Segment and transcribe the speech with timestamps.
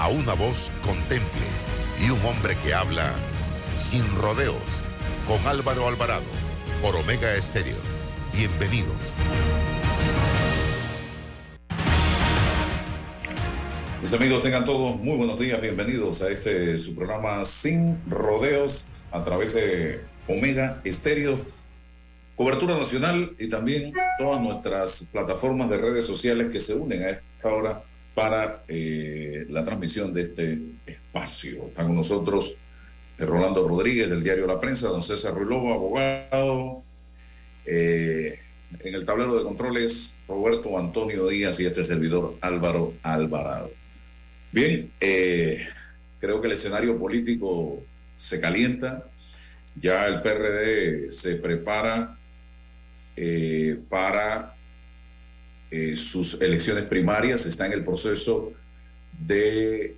[0.00, 1.46] a una voz contemple
[2.02, 3.12] y un hombre que habla
[3.76, 4.56] sin rodeos
[5.26, 6.24] con Álvaro Alvarado
[6.80, 7.76] por Omega Estéreo.
[8.32, 8.96] Bienvenidos.
[14.00, 19.22] Mis amigos, tengan todos muy buenos días, bienvenidos a este su programa Sin Rodeos a
[19.22, 21.44] través de Omega Estéreo,
[22.36, 27.48] cobertura nacional y también todas nuestras plataformas de redes sociales que se unen a esta
[27.48, 27.84] hora
[28.20, 31.68] para eh, la transmisión de este espacio.
[31.68, 32.54] Están con nosotros
[33.16, 36.82] eh, Rolando Rodríguez del diario La Prensa, don César Ruilobo, abogado.
[37.64, 38.38] Eh,
[38.78, 43.70] en el tablero de controles, Roberto Antonio Díaz y este servidor Álvaro Alvarado.
[44.52, 47.82] Bien, creo que el escenario político
[48.18, 49.06] se calienta.
[49.74, 52.18] Ya el PRD se prepara
[53.88, 54.56] para
[55.94, 58.52] sus elecciones primarias, está en el proceso
[59.18, 59.96] de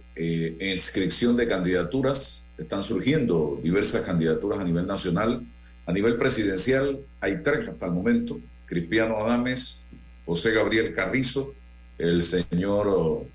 [0.61, 5.43] inscripción de candidaturas están surgiendo diversas candidaturas a nivel nacional.
[5.87, 8.41] A nivel presidencial hay tres hasta el momento.
[8.67, 9.85] Cristiano Adames,
[10.25, 11.55] José Gabriel Carrizo,
[11.99, 13.27] el señor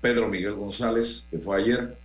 [0.00, 1.96] Pedro Miguel González, que fue ayer,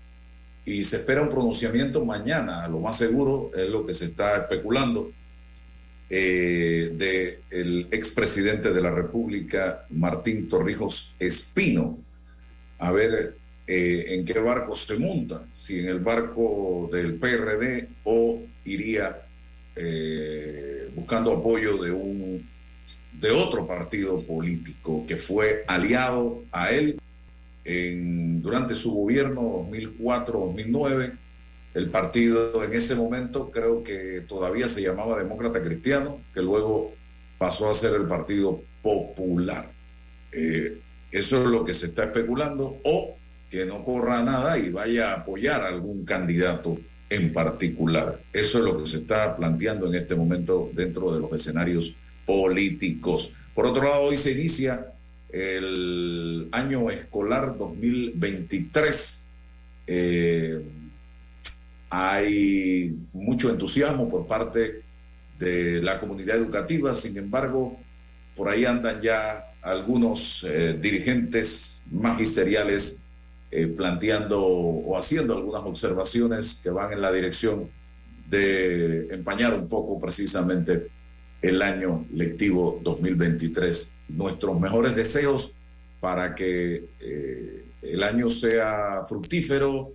[0.66, 5.12] y se espera un pronunciamiento mañana, lo más seguro es lo que se está especulando,
[6.10, 11.98] eh, de el expresidente de la República, Martín Torrijos Espino,
[12.80, 18.42] a ver eh, en qué barco se monta, si en el barco del PRD o
[18.66, 19.22] iría
[19.76, 22.48] eh, buscando apoyo de un
[23.14, 27.00] de otro partido político que fue aliado a él
[27.64, 31.18] durante su gobierno 2004-2009.
[31.74, 36.94] El partido en ese momento creo que todavía se llamaba Demócrata Cristiano, que luego
[37.38, 39.72] pasó a ser el Partido Popular.
[40.32, 40.80] Eh,
[41.12, 42.78] eso es lo que se está especulando.
[42.84, 43.18] O
[43.54, 46.76] que no corra nada y vaya a apoyar a algún candidato
[47.08, 48.20] en particular.
[48.34, 51.94] Eso es lo que se está planteando en este momento dentro de los escenarios
[52.26, 53.32] políticos.
[53.54, 54.88] Por otro lado, hoy se inicia
[55.30, 59.26] el año escolar 2023.
[59.86, 60.64] Eh,
[61.96, 64.82] hay mucho entusiasmo por parte
[65.38, 67.78] de la comunidad educativa, sin embargo,
[68.36, 73.06] por ahí andan ya algunos eh, dirigentes magisteriales
[73.52, 77.70] eh, planteando o haciendo algunas observaciones que van en la dirección
[78.28, 80.88] de empañar un poco precisamente
[81.44, 84.00] el año lectivo 2023.
[84.10, 85.54] Nuestros mejores deseos
[86.00, 89.94] para que eh, el año sea fructífero,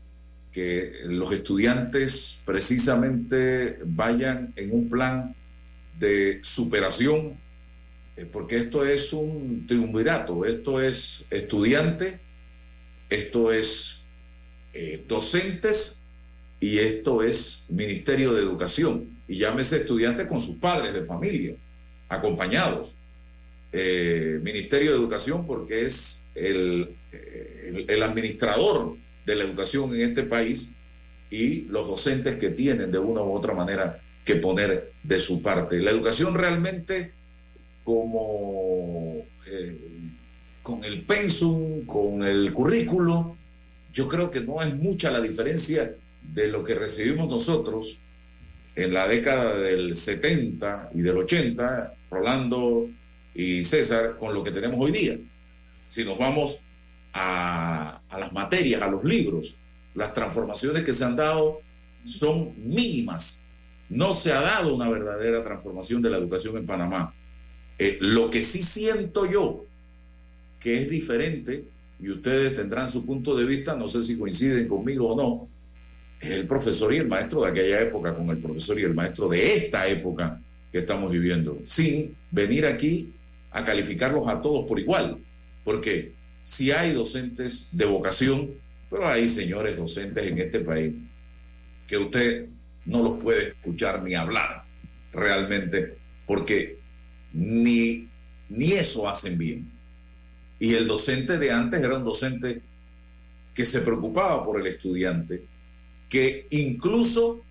[0.58, 5.36] que los estudiantes precisamente vayan en un plan
[6.00, 7.38] de superación,
[8.16, 12.18] eh, porque esto es un triunvirato, esto es estudiante,
[13.08, 14.00] esto es
[14.74, 16.02] eh, docentes
[16.58, 19.08] y esto es Ministerio de Educación.
[19.28, 21.54] Y llámese estudiante con sus padres de familia,
[22.08, 22.96] acompañados.
[23.70, 28.96] Eh, Ministerio de Educación porque es el, el, administrador
[29.28, 30.74] de la educación en este país
[31.30, 35.80] y los docentes que tienen de una u otra manera que poner de su parte.
[35.80, 37.12] La educación realmente
[37.84, 39.76] como eh,
[40.62, 43.36] con el pensum, con el currículo,
[43.92, 48.00] yo creo que no es mucha la diferencia de lo que recibimos nosotros
[48.76, 52.88] en la década del 70 y del 80, Rolando
[53.34, 55.18] y César, con lo que tenemos hoy día.
[55.86, 56.62] Si nos vamos
[57.12, 59.56] a, las materias, a los libros,
[59.94, 61.60] las transformaciones que se han dado
[62.04, 63.44] son mínimas.
[63.88, 67.14] No se ha dado una verdadera transformación de la educación en Panamá.
[67.78, 69.64] Eh, lo que sí siento yo
[70.60, 71.64] que es diferente,
[72.00, 75.48] y ustedes tendrán su punto de vista, no sé si coinciden conmigo o no,
[76.20, 79.28] es el profesor y el maestro de aquella época con el profesor y el maestro
[79.28, 80.40] de esta época
[80.72, 83.12] que estamos viviendo, sin venir aquí
[83.50, 85.18] a calificarlos a todos por igual,
[85.64, 86.12] porque
[86.48, 88.54] si hay docentes de vocación,
[88.88, 90.94] pero hay señores docentes en este país
[91.86, 92.46] que usted
[92.86, 94.64] no los puede escuchar ni hablar
[95.12, 96.78] realmente, porque
[97.34, 98.08] ni,
[98.48, 99.70] ni eso hacen bien.
[100.58, 102.62] Y el docente de antes era un docente
[103.52, 105.44] que se preocupaba por el estudiante,
[106.08, 107.44] que incluso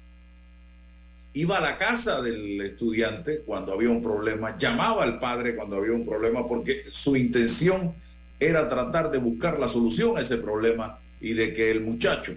[1.34, 5.94] iba a la casa del estudiante cuando había un problema, llamaba al padre cuando había
[5.94, 7.94] un problema, porque su intención
[8.40, 12.36] era tratar de buscar la solución a ese problema y de que el muchacho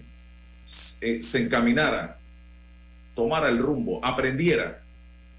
[0.64, 2.18] se, se encaminara,
[3.14, 4.82] tomara el rumbo, aprendiera.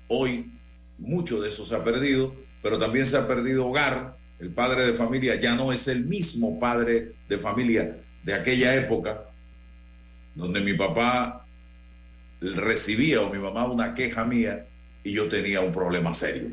[0.07, 0.51] Hoy
[0.97, 4.17] mucho de eso se ha perdido, pero también se ha perdido hogar.
[4.39, 9.25] El padre de familia ya no es el mismo padre de familia de aquella época,
[10.35, 11.45] donde mi papá
[12.39, 14.65] recibía o mi mamá una queja mía
[15.03, 16.49] y yo tenía un problema serio.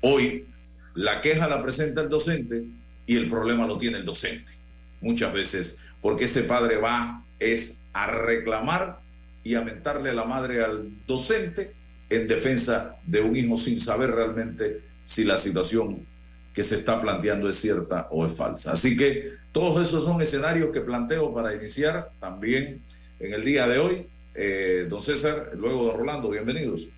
[0.00, 0.46] Hoy
[0.94, 2.64] la queja la presenta el docente
[3.06, 4.52] y el problema lo tiene el docente.
[5.00, 9.00] Muchas veces porque ese padre va es a reclamar
[9.42, 11.74] y a mentarle a la madre al docente
[12.10, 16.06] en defensa de un hijo sin saber realmente si la situación
[16.52, 18.72] que se está planteando es cierta o es falsa.
[18.72, 22.82] Así que todos esos son escenarios que planteo para iniciar también
[23.18, 24.06] en el día de hoy.
[24.34, 26.88] Eh, don César, luego de Rolando, bienvenidos.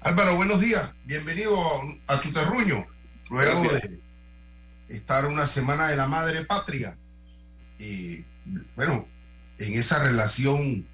[0.00, 0.94] Álvaro, buenos días.
[1.04, 1.56] Bienvenido
[2.06, 2.86] a tu terruño.
[3.28, 3.98] Luego de
[4.88, 6.96] estar una semana de la madre patria.
[7.78, 8.24] Y
[8.74, 9.06] bueno,
[9.58, 10.86] en esa relación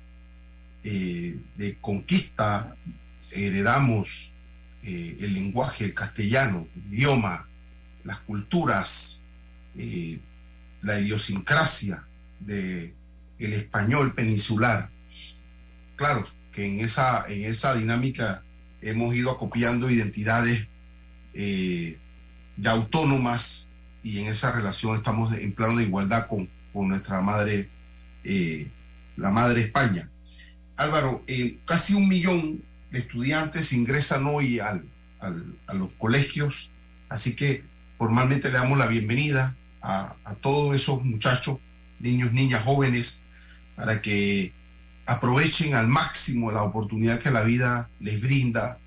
[0.83, 2.77] eh, de conquista
[3.31, 4.33] heredamos
[4.83, 7.49] eh, el lenguaje, el castellano, el idioma,
[8.05, 9.23] las culturas,
[9.77, 10.19] eh,
[10.83, 12.07] la idiosincrasia
[12.41, 12.95] del
[13.39, 14.91] el español peninsular.
[15.97, 18.43] Claro que en esa, en esa dinámica
[18.83, 20.69] hemos ido acopiando identidades
[22.57, 23.67] ya autónomas
[24.05, 27.71] y en esa relación estamos en plano de igualdad con, con nuestra madre,
[29.17, 30.11] la madre España.
[30.77, 31.25] Álvaro,
[31.65, 34.85] casi un millón de estudiantes ingresan hoy al,
[35.19, 36.71] a los colegios,
[37.09, 37.65] así que
[37.97, 41.59] formalmente le damos la bienvenida a, a todos esos muchachos,
[41.99, 43.23] niños, niñas, jóvenes,
[43.75, 44.53] para que
[45.07, 48.79] aprovechen al máximo la oportunidad que la vida les brinda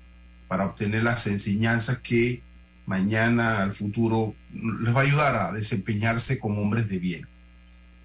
[0.46, 2.42] para obtener las enseñanzas que
[2.88, 7.28] mañana al futuro les va a ayudar a desempeñarse como hombres de bien.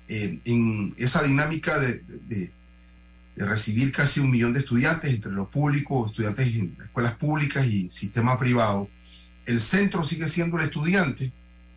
[0.09, 2.51] Eh, en esa dinámica de,
[3.35, 8.38] recibir casi un millón de estudiantes entre los públicos, estudiantes en escuelas públicas y sistema
[8.38, 8.89] privado,
[9.47, 11.31] el centro sigue siendo el estudiante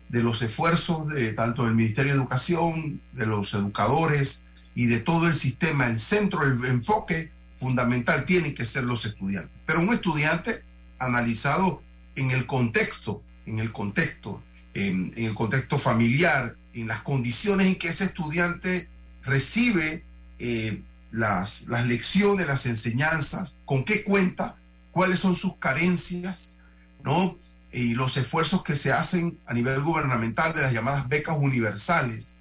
[0.09, 4.45] de los esfuerzos de tanto del Ministerio de Educación, de los educadores
[4.75, 5.87] y de todo el sistema.
[5.87, 9.51] El centro, el enfoque fundamental tienen que ser los estudiantes.
[9.65, 10.63] Pero un estudiante
[10.99, 11.81] analizado
[12.17, 14.43] en el contexto, en el contexto,
[14.73, 18.89] en, en el contexto familiar, en las condiciones en que ese estudiante
[19.23, 20.03] recibe
[20.39, 20.81] eh,
[21.11, 24.57] las, las lecciones, las enseñanzas, con qué cuenta,
[24.91, 26.59] cuáles son sus carencias,
[27.03, 27.37] ¿no?
[27.71, 32.37] Y los esfuerzos que se hacen a nivel gubernamental de las llamadas becas universales,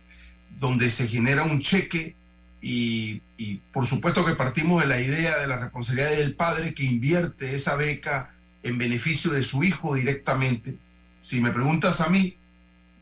[0.59, 2.17] donde se genera un cheque
[2.63, 6.85] y, y, por supuesto que partimos de la idea de la responsabilidad del padre que
[6.85, 8.35] invierte esa beca
[8.67, 10.77] en beneficio de su hijo directamente.
[11.21, 12.37] Si me preguntas a mí,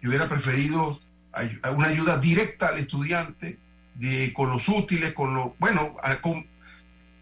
[0.01, 1.01] yo hubiera preferido
[1.75, 3.59] una ayuda directa al estudiante
[3.95, 6.47] de, con los útiles, con lo, bueno, con,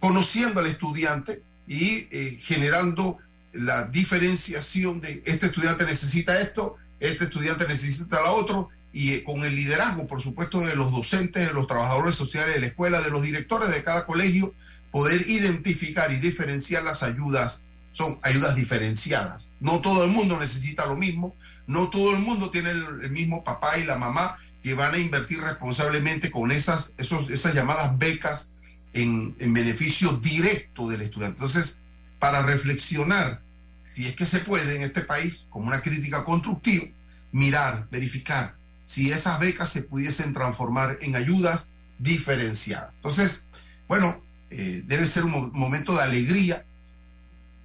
[0.00, 3.18] conociendo al estudiante y eh, generando
[3.52, 9.44] la diferenciación de este estudiante necesita esto, este estudiante necesita lo otro, y eh, con
[9.44, 13.10] el liderazgo, por supuesto, de los docentes, de los trabajadores sociales de la escuela, de
[13.10, 14.54] los directores de cada colegio,
[14.90, 17.64] poder identificar y diferenciar las ayudas.
[17.92, 19.52] Son ayudas diferenciadas.
[19.60, 23.78] No todo el mundo necesita lo mismo, no todo el mundo tiene el, mismo papá
[23.78, 28.54] y la mamá que van a invertir responsablemente con esas, esas llamadas becas
[28.92, 31.36] en, en beneficio directo del estudiante.
[31.36, 31.80] Entonces,
[32.18, 33.40] para reflexionar
[33.84, 36.86] si es que se puede en este país, como una crítica constructiva,
[37.32, 42.92] mirar, verificar si esas becas se pudiesen transformar en ayudas diferenciadas.
[42.96, 43.46] Entonces,
[43.88, 46.64] bueno, eh, debe ser un momento de alegría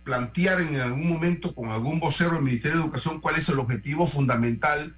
[0.08, 4.08] plantear en algún momento con algún vocero del Ministerio de Educación cuál es el objetivo
[4.08, 4.96] fundamental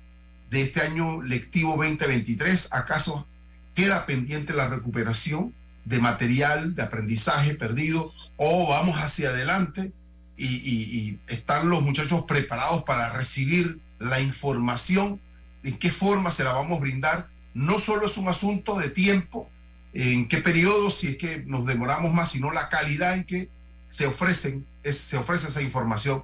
[0.52, 2.70] de este año lectivo 2023?
[2.74, 3.28] ¿Acaso
[3.74, 8.14] queda pendiente la recuperación de material, de aprendizaje perdido?
[8.38, 9.94] ¿O vamos hacia adelante
[10.38, 15.20] y, están los muchachos preparados para recibir la información?
[15.64, 17.30] ¿En qué forma se la vamos a brindar?
[17.56, 19.50] No solo es un asunto de tiempo,
[19.92, 23.50] en qué periodo, si es que nos demoramos más, sino la calidad en que
[23.90, 26.24] se ofrecen, se ofrece esa información.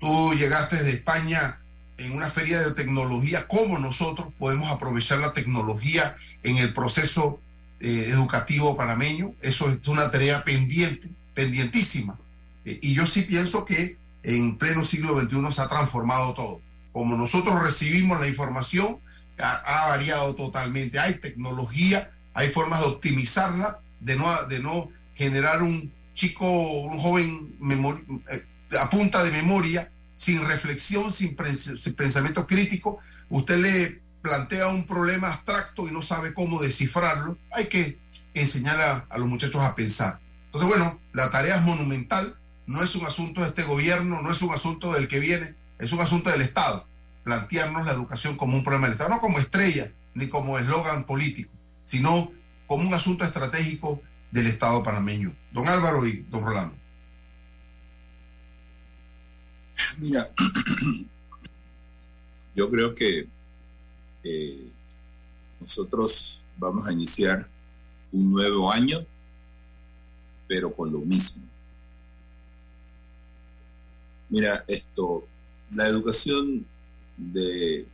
[0.00, 1.58] Tú llegaste de España
[1.96, 7.40] en una feria de tecnología, cómo nosotros podemos aprovechar la tecnología en el proceso
[7.80, 9.34] eh, educativo panameño.
[9.40, 12.18] Eso es una tarea pendiente, pendientísima.
[12.64, 16.60] Eh, y yo sí pienso que en pleno siglo XXI se ha transformado todo.
[16.92, 18.98] Como nosotros recibimos la información,
[19.38, 20.98] ha, variado totalmente.
[20.98, 27.58] Hay tecnología, hay formas de optimizarla, de no, de no generar un chico, un joven
[28.30, 28.44] eh,
[28.78, 32.98] a punta de memoria, sin reflexión, sin, pensamiento crítico.
[33.28, 37.36] Usted le plantea un problema abstracto y no sabe cómo descifrarlo.
[37.52, 37.98] Hay que
[38.32, 40.20] enseñar a, a los muchachos a pensar.
[40.46, 44.40] Entonces, bueno, la tarea es monumental, no es un asunto de este gobierno, no es
[44.40, 46.86] un asunto del que viene, es un asunto del Estado.
[47.24, 51.50] Plantearnos la educación como un problema del Estado, no como estrella ni como eslogan político,
[51.82, 52.30] sino
[52.66, 54.00] como un asunto estratégico
[54.34, 55.32] del Estado panameño.
[55.52, 56.74] Don Álvaro y don Rolando.
[59.96, 60.28] Mira,
[62.56, 63.28] yo creo que
[64.24, 64.72] eh,
[65.60, 67.48] nosotros vamos a iniciar
[68.10, 69.06] un nuevo año
[70.46, 71.42] pero con lo mismo.
[74.28, 75.26] Mira, esto,
[75.74, 76.66] la educación
[77.16, 77.86] de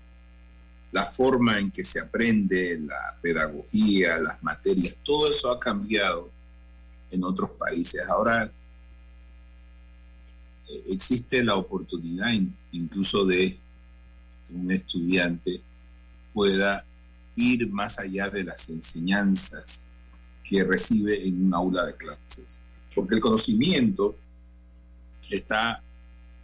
[0.93, 6.31] la forma en que se aprende, la pedagogía, las materias, todo eso ha cambiado
[7.11, 8.07] en otros países.
[8.09, 8.51] Ahora
[10.69, 12.33] eh, existe la oportunidad
[12.73, 13.59] incluso de
[14.47, 15.63] que un estudiante
[16.33, 16.85] pueda
[17.37, 19.85] ir más allá de las enseñanzas
[20.43, 22.59] que recibe en un aula de clases.
[22.95, 24.17] Porque el conocimiento
[25.31, 25.83] está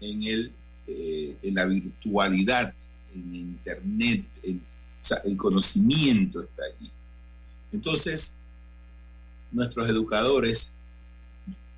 [0.00, 0.52] en, el,
[0.86, 2.72] eh, en la virtualidad,
[3.16, 4.26] en Internet,
[5.24, 6.90] el conocimiento está allí.
[7.72, 8.36] Entonces,
[9.52, 10.72] nuestros educadores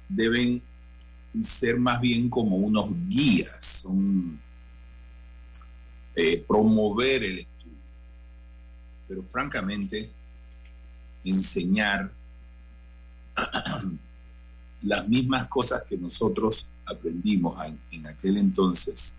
[0.09, 0.62] deben
[1.42, 3.85] ser más bien como unos guías,
[6.14, 7.76] eh, promover el estudio.
[9.07, 10.11] Pero francamente,
[11.25, 12.12] enseñar
[14.83, 19.16] las mismas cosas que nosotros aprendimos en, aquel entonces,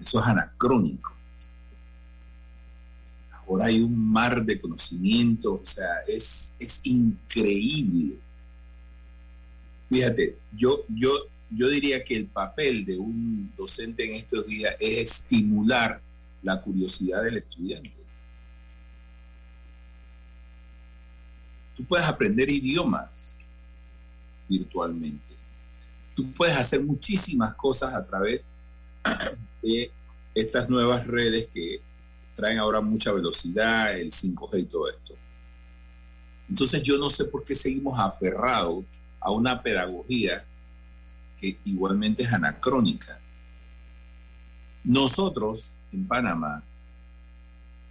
[0.00, 1.14] eso es anacrónico.
[3.52, 8.16] Ahora hay un mar de conocimiento, o sea, es, es increíble.
[9.90, 11.10] Fíjate, yo, yo,
[11.50, 16.00] yo diría que el papel de un docente en estos días es estimular
[16.42, 17.92] la curiosidad del estudiante.
[21.76, 23.36] Tú puedes aprender idiomas
[24.48, 25.34] virtualmente.
[26.16, 28.40] Tú puedes hacer muchísimas cosas a través
[29.62, 29.90] de
[30.34, 31.82] estas nuevas redes que
[32.34, 35.14] traen ahora mucha velocidad, el 5G y todo esto.
[36.48, 38.84] Entonces yo no sé por qué seguimos aferrados
[39.20, 40.44] a una pedagogía
[41.40, 43.18] que igualmente es anacrónica.
[44.84, 46.62] Nosotros en Panamá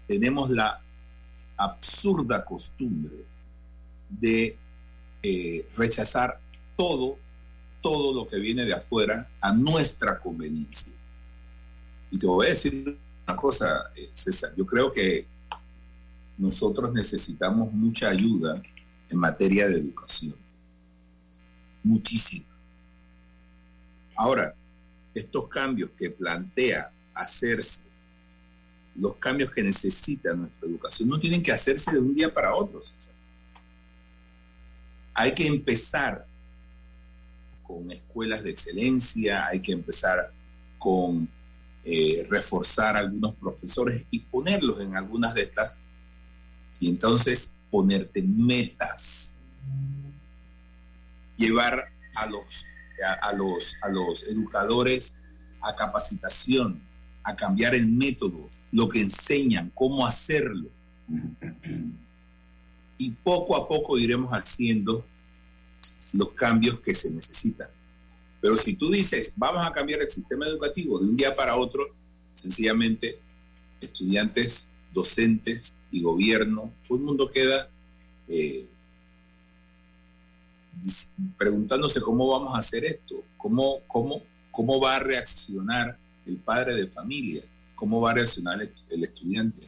[0.07, 0.81] tenemos la
[1.57, 3.25] absurda costumbre
[4.09, 4.57] de
[5.23, 6.39] eh, rechazar
[6.75, 7.17] todo,
[7.81, 10.93] todo lo que viene de afuera a nuestra conveniencia.
[12.11, 12.97] Y te voy a decir
[13.35, 15.27] cosa, eh, César, yo creo que
[16.37, 18.61] nosotros necesitamos mucha ayuda
[19.09, 20.35] en materia de educación.
[21.83, 22.45] Muchísimo.
[24.15, 24.53] Ahora,
[25.13, 27.83] estos cambios que plantea hacerse,
[28.95, 32.83] los cambios que necesita nuestra educación, no tienen que hacerse de un día para otro,
[32.83, 33.13] César.
[35.13, 36.25] Hay que empezar
[37.63, 40.31] con escuelas de excelencia, hay que empezar
[40.77, 41.29] con
[41.83, 45.77] eh, reforzar algunos profesores y ponerlos en algunas de estas.
[46.79, 49.37] Y entonces ponerte metas.
[51.37, 52.65] Llevar a los,
[53.21, 55.15] a, los, a los educadores
[55.61, 56.81] a capacitación,
[57.23, 60.69] a cambiar el método, lo que enseñan, cómo hacerlo
[63.01, 65.03] y poco a poco iremos haciendo
[66.13, 67.67] los cambios que se necesitan.
[68.41, 71.87] Pero si tú dices, vamos a cambiar el sistema educativo de un día para otro,
[72.33, 73.19] sencillamente
[73.79, 77.69] estudiantes, docentes y gobierno, todo el mundo queda
[78.27, 78.67] eh,
[81.37, 86.87] preguntándose cómo vamos a hacer esto, cómo, cómo, cómo va a reaccionar el padre de
[86.87, 87.43] familia,
[87.75, 89.61] cómo va a reaccionar el estudiante.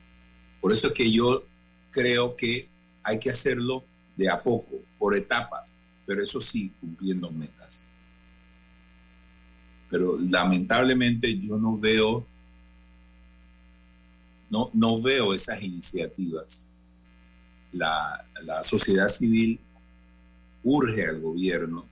[0.59, 1.43] Por eso es que yo
[1.91, 2.69] creo que
[3.03, 3.83] hay que hacerlo
[4.15, 5.73] de a poco, por etapas,
[6.05, 7.87] pero eso sí, cumpliendo metas.
[9.93, 12.25] Pero lamentablemente yo no veo,
[14.49, 16.73] no, no veo esas iniciativas.
[17.71, 19.59] La, la sociedad civil
[20.63, 21.85] urge al gobierno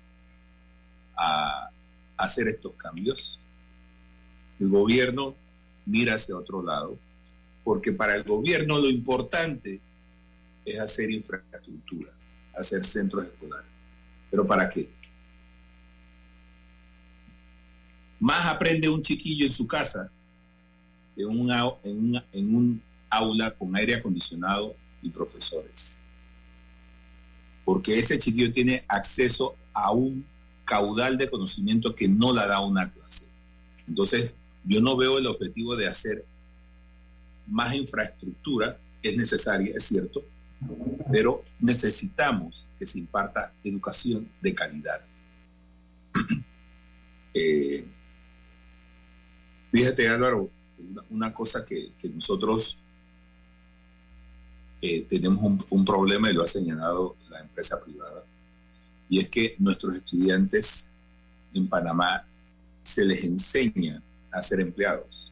[1.15, 1.69] a
[2.17, 3.39] hacer estos cambios.
[4.59, 5.35] El gobierno
[5.85, 6.97] mira hacia otro lado,
[7.63, 9.79] porque para el gobierno lo importante
[10.65, 12.11] es hacer infraestructura,
[12.57, 13.69] hacer centros escolares.
[14.31, 14.89] ¿Pero para qué?
[18.21, 20.09] Más aprende un chiquillo en su casa
[21.83, 25.99] en, en, un, aula con aire acondicionado y profesores.
[27.65, 30.25] Porque ese chiquillo tiene acceso a un
[30.63, 33.25] caudal de conocimiento que no la da una clase.
[33.87, 36.23] Entonces, yo no veo el objetivo de hacer
[37.47, 40.23] más infraestructura, es necesaria, es cierto,
[41.11, 45.01] pero necesitamos que se imparta educación de calidad.
[47.33, 47.85] Eh,
[49.71, 50.49] fíjate Álvaro,
[51.09, 52.77] una, cosa que, nosotros
[54.81, 58.23] eh, tenemos un, un, problema y lo ha señalado la empresa privada,
[59.09, 60.89] y es que nuestros estudiantes
[61.53, 62.25] en Panamá
[62.83, 64.01] se les enseña
[64.31, 65.31] a ser empleados.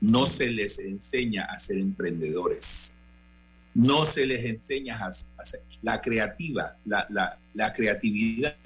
[0.00, 2.96] No se les enseña a ser emprendedores.
[3.74, 8.56] No se les enseña a, hacer la creativa, la, la, la creatividad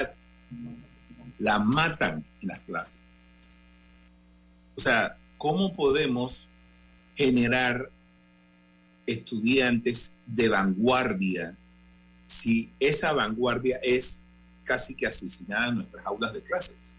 [1.39, 3.01] la matan en las clases.
[4.83, 6.49] O sea, ¿cómo podemos
[7.15, 7.89] generar
[9.07, 11.57] estudiantes de vanguardia
[12.27, 14.23] si esa vanguardia es
[14.65, 16.95] casi que asesinada en nuestras aulas de clases?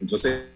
[0.00, 0.46] Entonces,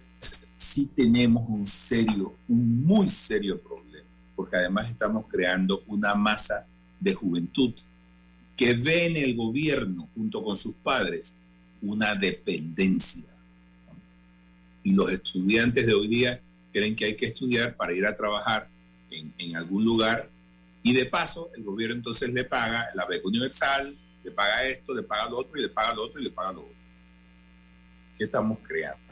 [0.57, 6.67] sí tenemos un serio, un muy serio problema, porque además estamos creando una masa
[6.99, 7.73] de juventud
[8.57, 11.35] que ve en el gobierno, junto con sus padres,
[11.81, 13.33] una dependencia.
[14.85, 16.39] Y los estudiantes de hoy día
[16.71, 18.69] creen que hay que estudiar para ir a trabajar
[19.09, 20.29] en, algún lugar
[20.83, 25.01] y de paso el gobierno entonces le paga la beca universal, le paga esto, le
[25.01, 26.75] paga lo otro y le paga lo otro y le paga lo otro.
[28.15, 29.03] ¿Qué estamos creando?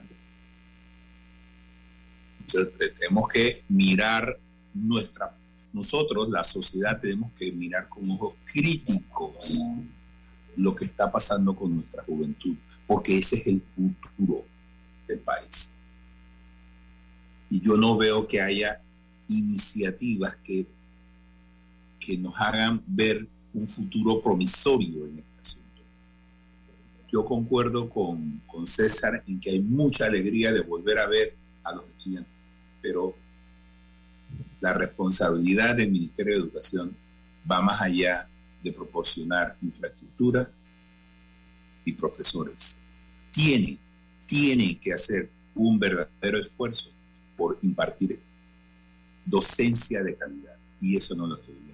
[2.78, 4.38] tenemos que mirar
[4.76, 5.36] nuestra,
[5.72, 9.64] nosotros, la sociedad, tenemos que mirar con ojos críticos
[10.56, 14.46] lo que está pasando con nuestra juventud, porque ese es el futuro
[15.14, 15.72] del país.
[17.50, 18.82] Y yo no veo que haya
[19.28, 20.66] iniciativas que,
[22.00, 25.82] que nos hagan ver un futuro promisorio en este asunto.
[27.12, 31.74] Yo concuerdo con, con César en que hay mucha alegría de volver a ver a
[31.74, 32.34] los estudiantes
[32.84, 33.16] pero
[34.60, 36.96] la responsabilidad del Ministerio de Educación
[37.50, 38.28] va más allá
[38.62, 40.50] de proporcionar infraestructura
[41.86, 42.80] y profesores.
[43.32, 43.78] Tiene,
[44.26, 46.92] tiene que hacer un verdadero esfuerzo
[47.38, 48.20] por impartir
[49.26, 50.56] docencia de calidad.
[50.82, 51.74] Y eso no lo estoy viendo.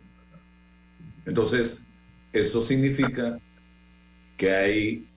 [1.25, 1.85] Entonces,
[2.31, 3.39] eso significa
[4.37, 5.07] que hay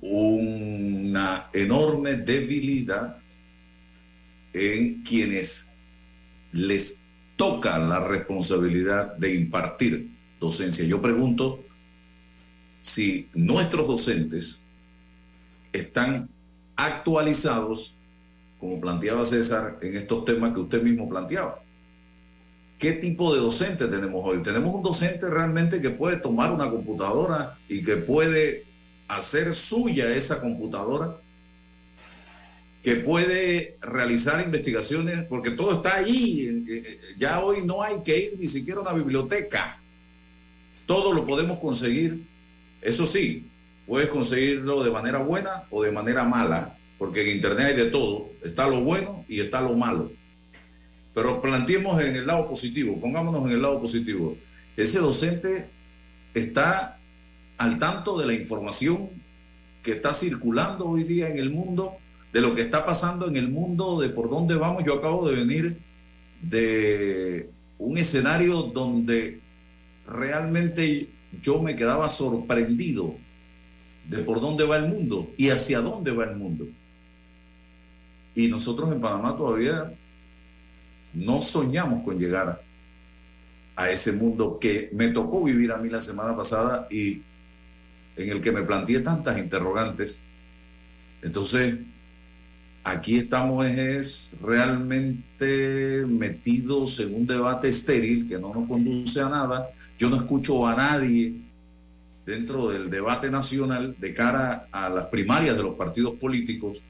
[0.00, 3.18] una enorme debilidad
[4.52, 5.70] en quienes
[6.52, 7.02] les
[7.36, 10.84] toca la responsabilidad de impartir docencia.
[10.84, 11.62] Yo pregunto
[12.80, 14.60] si nuestros docentes
[15.72, 16.28] están
[16.76, 17.96] actualizados,
[18.60, 21.60] como planteaba César, en estos temas que usted mismo planteaba.
[22.78, 24.42] ¿Qué tipo de docente tenemos hoy?
[24.42, 28.64] Tenemos un docente realmente que puede tomar una computadora y que puede
[29.08, 31.16] hacer suya esa computadora
[32.86, 36.64] que puede realizar investigaciones, porque todo está ahí.
[36.68, 39.80] Eh, eh, ya hoy no hay que ir ni siquiera a una biblioteca.
[40.86, 42.22] Todo lo podemos conseguir.
[42.80, 43.50] Eso sí,
[43.86, 48.30] puedes conseguirlo de manera buena o de manera mala, porque en Internet hay de todo.
[48.42, 50.10] Está lo bueno y está lo malo.
[51.14, 54.36] Pero planteemos en el lado positivo, pongámonos en el lado positivo.
[54.76, 55.66] Ese docente
[56.34, 56.98] está
[57.56, 59.08] al tanto de la información
[59.82, 61.96] que está circulando hoy día en el mundo
[62.32, 64.84] de lo que está pasando en el mundo, de por dónde vamos.
[64.84, 65.78] Yo acabo de venir
[66.42, 69.40] de un escenario donde
[70.06, 71.08] realmente
[71.40, 73.16] yo me quedaba sorprendido
[74.08, 76.66] de por dónde va el mundo y hacia dónde va el mundo.
[78.34, 79.92] Y nosotros en Panamá todavía
[81.14, 82.62] no soñamos con llegar
[83.74, 87.22] a ese mundo que me tocó vivir a mí la semana pasada y
[88.16, 90.22] en el que me planteé tantas interrogantes.
[91.22, 91.74] Entonces,
[92.86, 99.70] Aquí estamos es realmente metidos en un debate estéril que no nos conduce a nada.
[99.98, 101.34] Yo no escucho a nadie
[102.26, 106.82] dentro del debate nacional de cara a las primarias de los partidos políticos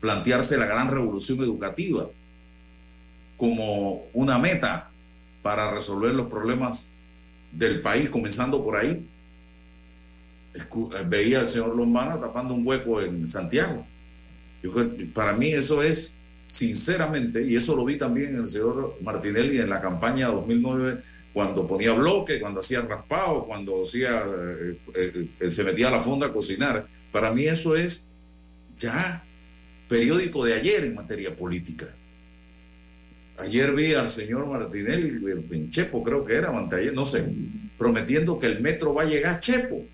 [0.00, 2.08] plantearse la gran revolución educativa
[3.36, 4.90] como una meta
[5.42, 6.92] para resolver los problemas
[7.50, 9.06] del país, comenzando por ahí.
[11.06, 13.86] Veía al señor Lombana tapando un hueco en Santiago
[15.12, 16.14] para mí eso es,
[16.50, 21.00] sinceramente, y eso lo vi también en el señor Martinelli en la campaña 2009,
[21.32, 26.02] cuando ponía bloque, cuando hacía raspado, cuando hacía, eh, eh, eh, se metía a la
[26.02, 26.86] fonda a cocinar.
[27.10, 28.04] Para mí eso es
[28.76, 29.24] ya
[29.88, 31.88] periódico de ayer en materia política.
[33.38, 36.52] Ayer vi al señor Martinelli, en Chepo creo que era,
[36.92, 37.26] no sé,
[37.78, 39.84] prometiendo que el metro va a llegar a Chepo.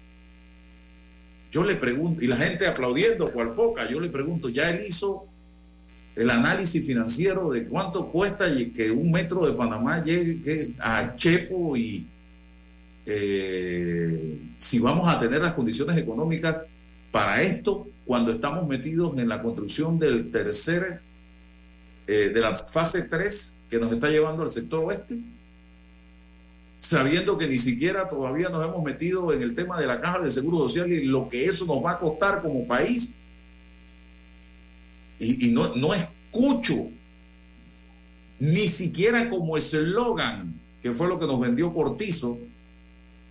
[1.50, 5.27] Yo le pregunto, y la gente aplaudiendo cual foca, yo le pregunto, ¿ya él hizo
[6.18, 12.04] el análisis financiero de cuánto cuesta que un metro de Panamá llegue a Chepo y
[13.06, 16.56] eh, si vamos a tener las condiciones económicas
[17.12, 21.00] para esto cuando estamos metidos en la construcción del tercer,
[22.08, 25.18] eh, de la fase 3 que nos está llevando al sector oeste,
[26.76, 30.30] sabiendo que ni siquiera todavía nos hemos metido en el tema de la caja de
[30.30, 33.17] seguro social y lo que eso nos va a costar como país.
[35.18, 36.90] Y, no, no escucho
[38.38, 42.38] ni siquiera como eslogan, que fue lo que nos vendió Cortizo,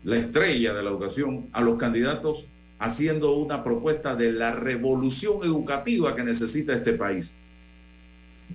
[0.04, 2.48] la estrella de la educación, a los candidatos
[2.80, 7.34] haciendo una propuesta de la revolución educativa que necesita este país.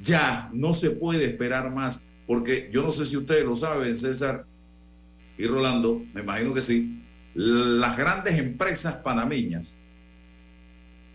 [0.00, 4.44] Ya no se puede esperar más, porque yo no sé si ustedes lo saben, César
[5.36, 7.02] y Rolando, me imagino que sí,
[7.34, 9.76] las grandes empresas panameñas,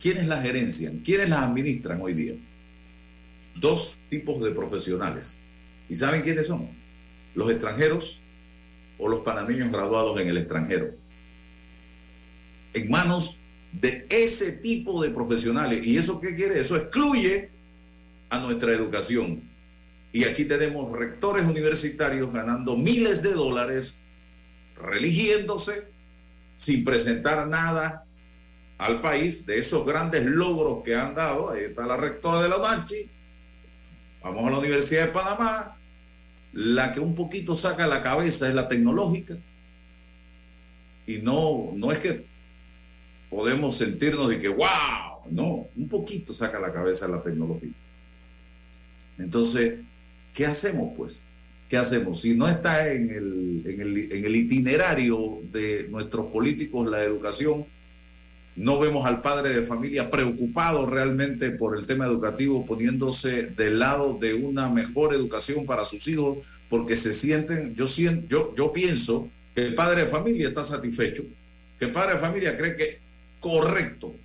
[0.02, 1.00] ¿quiénes las gerencian?
[1.00, 2.34] ¿Quiénes las administran hoy día?
[3.56, 5.38] Dos tipos de profesionales.
[5.90, 6.70] ¿Y saben quiénes son?
[7.36, 8.20] Los extranjeros
[8.98, 11.08] o los panameños graduados en el extranjero
[12.78, 13.38] en manos
[13.72, 15.86] de ese tipo de profesionales.
[15.86, 16.60] ¿Y eso qué quiere?
[16.60, 17.50] Eso excluye
[18.30, 19.42] a nuestra educación.
[20.12, 24.00] Y aquí tenemos rectores universitarios ganando miles de dólares,
[24.82, 25.88] religiéndose,
[26.56, 28.06] sin presentar nada
[28.78, 31.52] al país de esos grandes logros que han dado.
[31.52, 33.10] Ahí está la rectora de la UNACHI.
[34.24, 35.78] Vamos a la Universidad de Panamá.
[36.54, 39.38] La que un poquito saca la cabeza es la tecnológica.
[41.06, 42.26] Y no, no es que
[43.30, 47.72] podemos sentirnos de que, wow, no, un poquito saca la cabeza la tecnología.
[49.18, 49.80] Entonces,
[50.34, 51.24] ¿qué hacemos pues?
[51.70, 52.22] ¿Qué hacemos?
[52.22, 57.66] Si no está en el, en el, en el itinerario de nuestros políticos la educación,
[58.58, 64.18] no vemos al padre de familia preocupado realmente por el tema educativo, poniéndose del lado
[64.20, 69.30] de una mejor educación para sus hijos, porque se sienten, yo, siento, yo, yo pienso
[69.54, 71.24] que el padre de familia está satisfecho,
[71.78, 73.00] que el padre de familia cree que
[73.40, 74.16] correcto,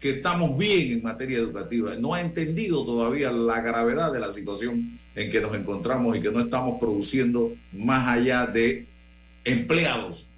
[0.00, 4.96] que estamos bien en materia educativa, no ha entendido todavía la gravedad de la situación
[5.16, 8.86] en que nos encontramos y que no estamos produciendo más allá de
[9.44, 10.28] empleados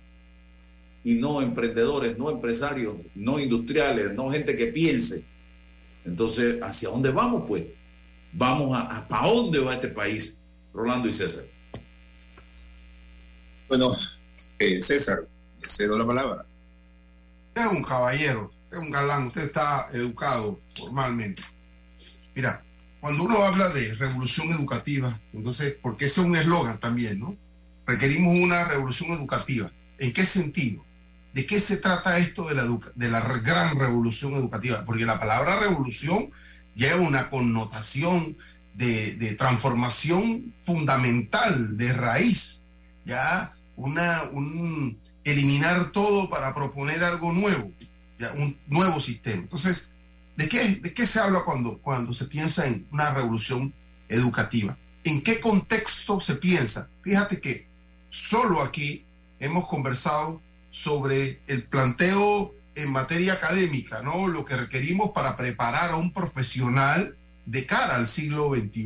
[1.04, 5.24] y no emprendedores, no empresarios, no industriales, no gente que piense.
[6.04, 7.64] Entonces, ¿hacia dónde vamos pues?
[8.32, 10.40] Vamos a, ¿para dónde va este país,
[10.72, 11.44] Rolando y César?
[13.68, 13.96] Bueno,
[14.58, 15.26] eh, César,
[15.60, 16.48] le cedo la palabra
[17.66, 21.42] es un caballero, es un galán, usted está educado formalmente.
[22.34, 22.62] Mira,
[23.00, 27.36] cuando uno habla de revolución educativa, entonces, porque ese es un eslogan también, ¿no?
[27.86, 29.70] Requerimos una revolución educativa.
[29.98, 30.84] ¿En qué sentido?
[31.38, 34.84] ¿De qué se trata esto de la, de la gran revolución educativa?
[34.84, 36.32] Porque la palabra revolución
[36.74, 38.36] lleva una connotación
[38.74, 42.64] de, de transformación fundamental, de raíz,
[43.04, 47.70] ya una, un, eliminar todo para proponer algo nuevo,
[48.18, 48.32] ¿ya?
[48.32, 49.42] un nuevo sistema.
[49.42, 49.92] Entonces,
[50.34, 53.72] ¿de qué, ¿de qué se habla cuando, cuando se piensa en una revolución
[54.08, 54.76] educativa?
[55.04, 56.90] ¿En qué contexto se piensa?
[57.04, 57.68] Fíjate que
[58.08, 59.04] solo aquí
[59.38, 60.42] hemos conversado
[60.78, 64.28] sobre el planteo en materia académica, ¿no?
[64.28, 68.84] Lo que requerimos para preparar a un profesional de cara al siglo XXI.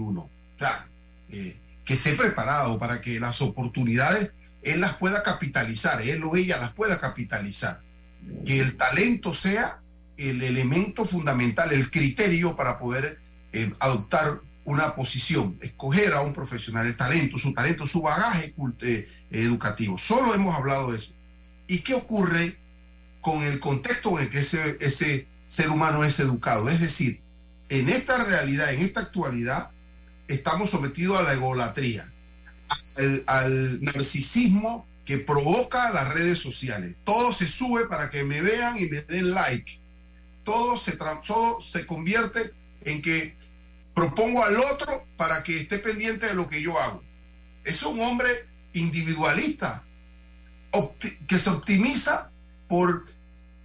[0.57, 0.85] Claro,
[1.28, 6.57] eh, que esté preparado para que las oportunidades él las pueda capitalizar, él o ella
[6.57, 7.81] las pueda capitalizar.
[8.46, 9.78] Que el talento sea
[10.16, 13.18] el elemento fundamental, el criterio para poder
[13.52, 19.09] eh, adoptar una posición, escoger a un profesional, el talento, su talento, su bagaje eh,
[19.31, 19.98] educativo.
[19.98, 21.12] Solo hemos hablado de eso.
[21.66, 22.59] ¿Y qué ocurre
[23.20, 26.68] con el contexto en el que ese, ese ser humano es educado?
[26.68, 27.20] Es decir,
[27.68, 29.70] en esta realidad, en esta actualidad,
[30.29, 32.12] estamos sometidos a la egolatría
[33.27, 36.94] al, narcisismo que provoca las redes sociales.
[37.05, 39.79] Todo se sube para que me vean y me den like.
[40.44, 42.53] Todo se, todo se convierte
[42.85, 43.37] en que
[43.94, 47.03] propongo al otro para que esté pendiente de lo que yo hago.
[47.64, 48.29] Es un hombre
[48.72, 49.85] individualista
[51.29, 52.31] que se optimiza
[52.69, 53.05] por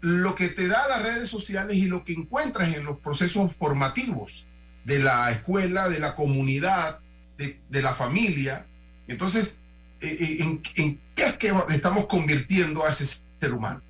[0.01, 4.45] lo que te da las redes sociales y lo que encuentras en los procesos formativos
[4.83, 6.99] de la escuela, de la comunidad,
[7.37, 8.65] de, la familia,
[9.07, 9.59] entonces,
[10.01, 13.05] eh, eh, ¿en, qué es que estamos convirtiendo a ese
[13.39, 13.81] ser humano?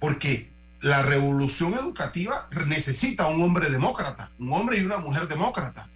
[0.00, 5.88] Porque la revolución educativa necesita un hombre demócrata, un hombre y una mujer demócrata.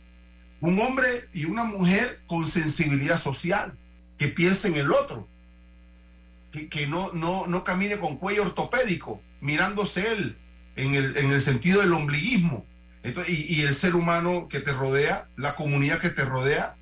[0.60, 3.76] Un hombre y una mujer con sensibilidad social,
[4.16, 5.28] que piense en el otro,
[6.70, 10.36] que, no, no, no camine con cuello ortopédico, mirándose él
[10.76, 12.64] en el, en el sentido del ombliguismo.
[13.28, 16.74] Y, el ser humano que te rodea, la comunidad que te rodea,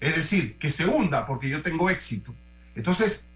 [0.00, 2.34] es decir, que se hunda porque yo tengo éxito.
[2.74, 3.28] Entonces,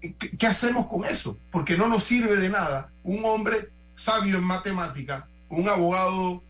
[0.00, 1.38] ¿qué, qué hacemos con eso?
[1.50, 6.42] Porque no nos sirve de nada un hombre sabio en matemática, un abogado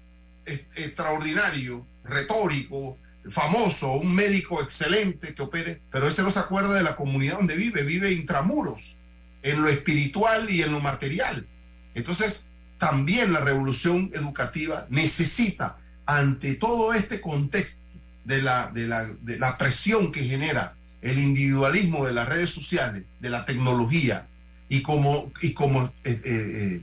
[0.76, 6.96] extraordinario, retórico, famoso, un médico excelente que opere, pero ese no se acuerda de la
[6.96, 8.96] comunidad donde vive, vive intramuros,
[9.42, 11.46] en lo espiritual y en lo material.
[11.94, 17.76] Entonces, también la revolución educativa necesita, ante todo este contexto
[18.24, 23.04] de la, de la, de la presión que genera el individualismo de las redes sociales,
[23.20, 24.26] de la tecnología,
[24.68, 26.82] y como, y como eh, eh,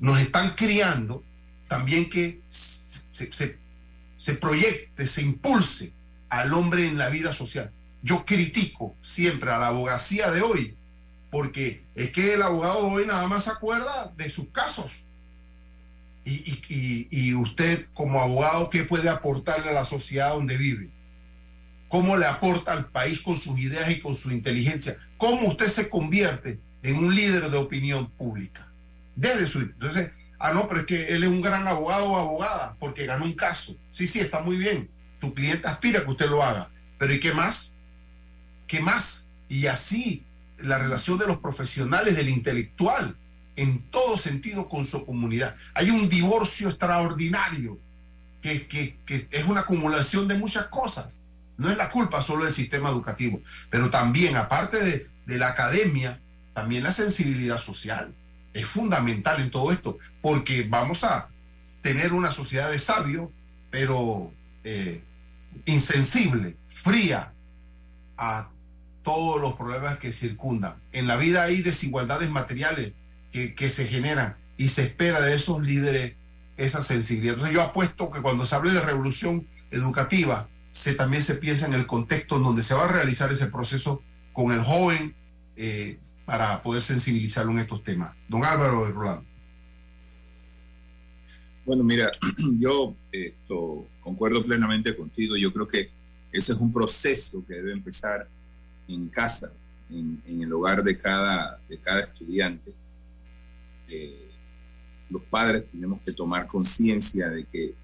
[0.00, 1.22] nos están criando,
[1.68, 3.58] también que se,
[4.18, 5.94] se, proyecte, se impulse
[6.28, 7.70] al hombre en la vida social.
[8.02, 10.76] Yo critico siempre a la abogacía de hoy,
[11.30, 15.04] porque es que el abogado hoy nada más se acuerda de sus casos.
[16.24, 20.90] Y, y, y, usted como abogado, ¿qué puede aportarle a la sociedad donde vive?
[21.88, 24.98] ¿Cómo le aporta al país con sus ideas y con su inteligencia?
[25.16, 28.70] ¿Cómo usted se convierte en un líder de opinión pública?
[29.16, 29.60] Desde su...
[29.60, 33.24] Entonces, ah, no, pero es que él es un gran abogado o abogada porque ganó
[33.24, 33.76] un caso.
[33.92, 34.88] Sí, sí, está muy bien.
[35.20, 36.70] Su cliente aspira a que usted lo haga.
[36.98, 37.74] Pero ¿y qué más?
[38.66, 39.28] ¿Qué más?
[39.48, 40.24] Y así
[40.58, 43.16] la relación de los profesionales, del intelectual,
[43.56, 45.56] en todo sentido con su comunidad.
[45.74, 47.78] Hay un divorcio extraordinario
[48.42, 48.96] que,
[49.30, 51.20] es una acumulación de muchas cosas.
[51.56, 56.20] No es la culpa solo del sistema educativo, pero también, aparte de la academia,
[56.54, 58.14] también la sensibilidad social
[58.58, 61.28] es fundamental en todo esto, porque vamos a
[61.80, 63.30] tener una sociedad de sabios,
[63.70, 64.32] pero
[64.64, 65.00] eh,
[65.64, 67.32] insensible, fría
[68.16, 68.50] a
[69.04, 70.74] todos los problemas que circundan.
[70.92, 72.92] En la vida hay desigualdades materiales
[73.32, 76.14] que, que, se generan y se espera de esos líderes
[76.56, 77.34] esa sensibilidad.
[77.34, 81.74] Entonces yo apuesto que cuando se hable de revolución educativa, se, también se piensa en
[81.74, 85.14] el contexto en donde se va a realizar ese proceso con el joven
[85.56, 88.26] eh, para poder sensibilizarlo en estos temas.
[88.28, 89.24] Don Álvaro de Rolando.
[91.64, 92.10] Bueno, mira,
[92.60, 92.94] yo
[94.02, 95.38] concuerdo plenamente contigo.
[95.38, 95.90] Yo creo que
[96.30, 98.28] ese es un proceso que debe empezar
[98.88, 99.50] en casa,
[99.88, 102.74] en, en el hogar de cada, de cada estudiante.
[103.88, 104.30] Eh,
[105.08, 107.74] los padres tenemos que tomar conciencia de que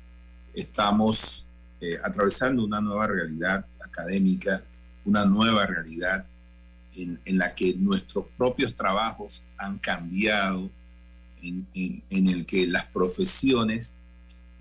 [0.52, 1.46] estamos
[1.80, 4.62] eh, atravesando una nueva realidad académica,
[5.06, 6.26] una nueva realidad
[6.96, 10.70] en, en, la que nuestros propios trabajos han cambiado,
[11.42, 11.66] en,
[12.10, 13.94] en, el que las profesiones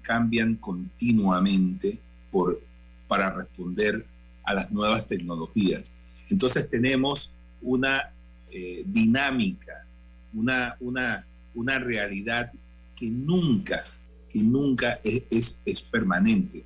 [0.01, 1.99] cambian continuamente
[2.31, 2.61] por,
[3.07, 4.05] para responder
[4.43, 5.91] a las nuevas tecnologías.
[6.29, 8.11] Entonces tenemos una
[8.51, 9.85] eh, dinámica,
[10.33, 12.51] una, una, una realidad
[12.95, 13.81] que nunca,
[14.29, 16.63] que nunca es, es, es permanente.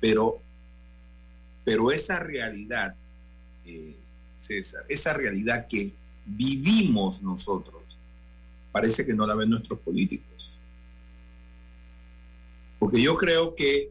[0.00, 0.40] Pero,
[1.64, 2.94] pero esa realidad,
[3.66, 3.96] eh,
[4.38, 5.92] César, esa realidad que
[6.24, 7.82] vivimos nosotros,
[8.70, 10.54] parece que no la ven nuestros políticos.
[12.78, 13.90] Porque yo creo que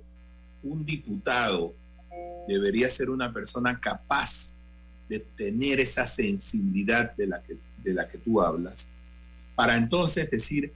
[0.64, 1.76] un diputado
[2.48, 4.56] debería ser una persona capaz
[5.10, 8.88] de tener esa sensibilidad de la que, de la que tú hablas,
[9.56, 10.72] para entonces decir,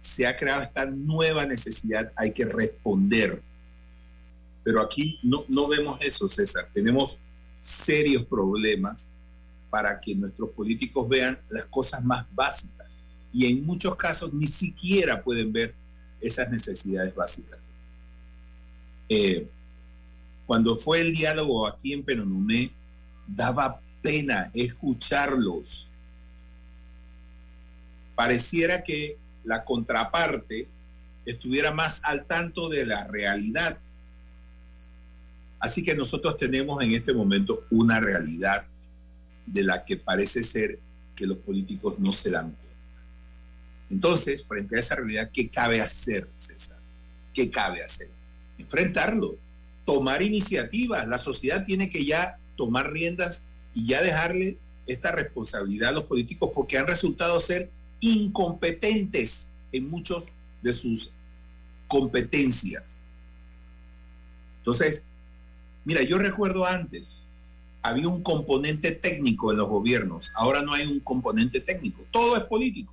[0.00, 3.40] se ha creado esta nueva necesidad, hay que responder.
[4.64, 6.68] Pero aquí no, no vemos eso, César.
[6.74, 7.18] Tenemos
[7.62, 9.08] serios problemas
[9.70, 13.00] para que nuestros políticos vean las cosas más básicas.
[13.32, 15.74] Y en muchos casos ni siquiera pueden ver
[16.20, 17.60] esas necesidades básicas.
[19.08, 19.48] Eh,
[20.46, 22.70] cuando fue el diálogo aquí en Penonomé,
[23.26, 25.90] daba pena escucharlos.
[28.14, 30.68] Pareciera que la contraparte
[31.24, 33.78] estuviera más al tanto de la realidad.
[35.62, 38.66] Así que nosotros tenemos en este momento una realidad
[39.46, 40.80] de la que parece ser
[41.14, 42.68] que los políticos no se dan cuenta.
[43.88, 46.80] Entonces, frente a esa realidad, ¿qué cabe hacer, César?
[47.32, 48.10] ¿Qué cabe hacer?
[48.58, 49.38] Enfrentarlo,
[49.84, 51.06] tomar iniciativas.
[51.06, 56.50] La sociedad tiene que ya tomar riendas y ya dejarle esta responsabilidad a los políticos
[56.52, 57.70] porque han resultado ser
[58.00, 60.26] incompetentes en muchos
[60.60, 61.12] de sus
[61.86, 63.04] competencias.
[64.58, 65.04] Entonces,
[65.84, 67.24] mira, yo recuerdo antes,
[67.82, 72.44] había un componente técnico en los gobiernos, ahora no hay un componente técnico, todo es
[72.44, 72.92] político.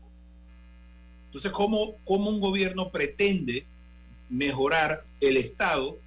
[1.28, 3.66] Entonces, ¿cómo, cómo un gobierno pretende
[4.30, 6.00] mejorar el Estado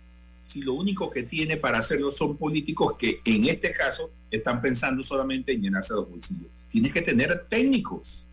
[0.43, 5.05] si lo único que tiene para hacerlo son políticos que en este caso están pensando
[5.05, 6.49] solamente en llenarse los bolsillos?
[6.69, 8.25] Tienes que tener técnicos,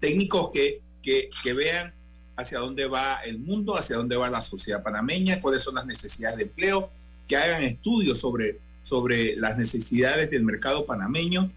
[0.00, 1.92] técnicos que, que, que vean
[2.36, 6.36] hacia dónde va el mundo, hacia dónde va la sociedad panameña, cuáles son las necesidades
[6.36, 6.90] de empleo,
[7.26, 11.50] que hagan estudios sobre, sobre las necesidades del mercado panameño.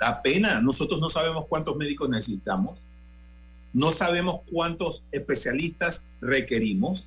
[0.00, 2.78] Apenas nosotros no sabemos cuántos médicos necesitamos,
[3.72, 7.06] no sabemos cuántos especialistas requerimos,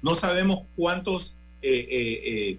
[0.00, 2.58] no sabemos cuántos eh, eh, eh,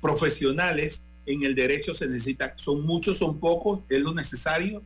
[0.00, 2.52] profesionales en el derecho se necesitan.
[2.56, 4.82] Son muchos, son pocos, es lo necesario.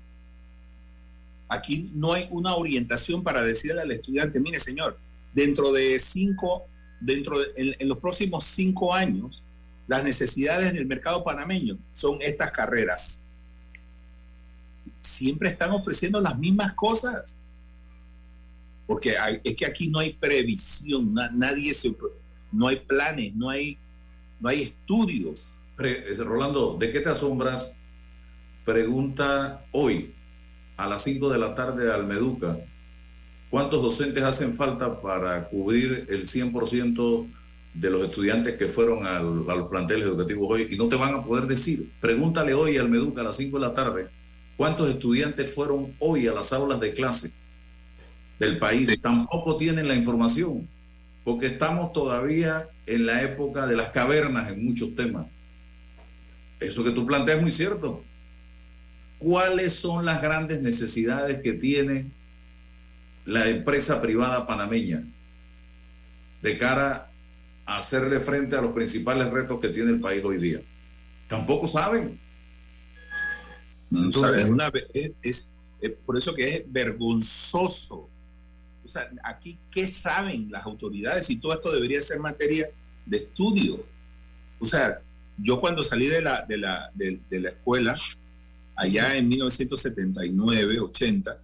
[1.52, 4.98] Aquí no hay una orientación para decirle al estudiante, mire señor,
[5.34, 6.64] dentro de cinco,
[6.98, 9.44] dentro de, en, los próximos cinco años,
[9.86, 13.20] las necesidades del mercado panameño son estas carreras.
[15.02, 17.36] Siempre están ofreciendo las mismas cosas.
[18.86, 21.94] Porque es que aquí no hay previsión, na, nadie se,
[22.50, 23.76] no hay planes, no hay,
[24.40, 25.58] no hay estudios.
[25.76, 27.76] Rolando, ¿de qué te asombras?
[28.64, 30.14] Pregunta hoy,
[30.82, 32.58] a las 5 de la tarde al Meduca,
[33.50, 37.26] ¿cuántos docentes hacen falta para cubrir el 100%
[37.74, 40.66] de los estudiantes que fueron al, a los planteles educativos hoy?
[40.70, 41.88] Y no te van a poder decir.
[42.00, 44.08] Pregúntale hoy al Meduca a las 5 de la tarde,
[44.56, 47.32] ¿cuántos estudiantes fueron hoy a las aulas de clase
[48.40, 48.88] del país?
[48.88, 48.96] Sí.
[48.98, 50.68] Tampoco tienen la información,
[51.22, 55.26] porque estamos todavía en la época de las cavernas en muchos temas.
[56.58, 58.02] Eso que tú planteas es muy cierto
[59.22, 62.10] cuáles son las grandes necesidades que tiene
[63.24, 65.04] la empresa privada panameña
[66.42, 67.10] de cara
[67.64, 70.60] a hacerle frente a los principales retos que tiene el país hoy día.
[71.28, 72.18] Tampoco saben.
[73.90, 75.48] Entonces, es una, es, es,
[75.80, 78.08] es por eso que es vergonzoso.
[78.84, 81.30] O sea, aquí, ¿qué saben las autoridades?
[81.30, 82.68] Y todo esto debería ser materia
[83.06, 83.84] de estudio.
[84.58, 85.00] O sea,
[85.38, 87.96] yo cuando salí de la, de la, de, de la escuela,
[88.82, 91.38] allá en 1979, 80,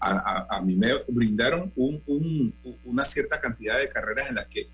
[0.00, 4.68] a, mí me brindaron un, un, una cierta cantidad de carreras en las que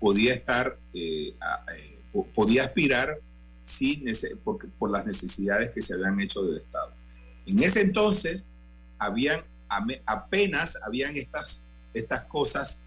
[0.00, 1.34] podía estar, eh,
[1.76, 1.98] eh,
[2.34, 3.18] podía aspirar
[3.62, 4.02] sí,
[4.42, 6.92] por, por, las necesidades que se habían hecho del Estado.
[7.46, 8.48] En ese entonces,
[8.98, 9.44] habían
[10.04, 11.60] apenas habían estas,
[11.94, 12.80] estas cosas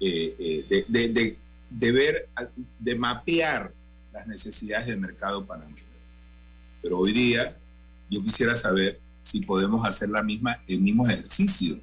[0.00, 1.36] eh, de, de, de,
[1.70, 2.28] de ver,
[2.80, 3.72] de mapear
[4.12, 5.81] las necesidades del mercado panameño.
[6.82, 7.56] Pero hoy día
[8.10, 11.80] yo quisiera saber si podemos hacer la misma, el mismo ejercicio.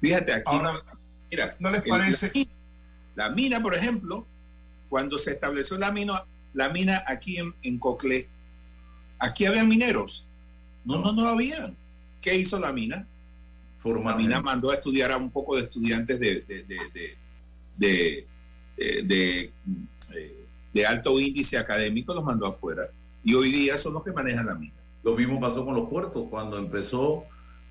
[0.00, 0.80] Fíjate, aquí Ahora, no,
[1.30, 2.30] mira, ¿no les parece?
[2.34, 2.48] El,
[3.14, 4.26] la, la, mina, por ejemplo,
[4.88, 8.28] cuando se estableció la mina, la mina aquí en, en Coclé,
[9.18, 10.26] aquí había mineros.
[10.84, 11.72] No, no, no había.
[12.20, 13.06] ¿Qué hizo la mina?
[13.82, 18.26] La mina mandó a estudiar a un poco de estudiantes de, de, de,
[18.76, 19.52] de, de,
[20.74, 22.90] de alto índice académico, los mandó afuera
[23.22, 24.74] y hoy día son los que manejan la mina.
[25.02, 27.24] Lo mismo pasó con los puertos, cuando empezó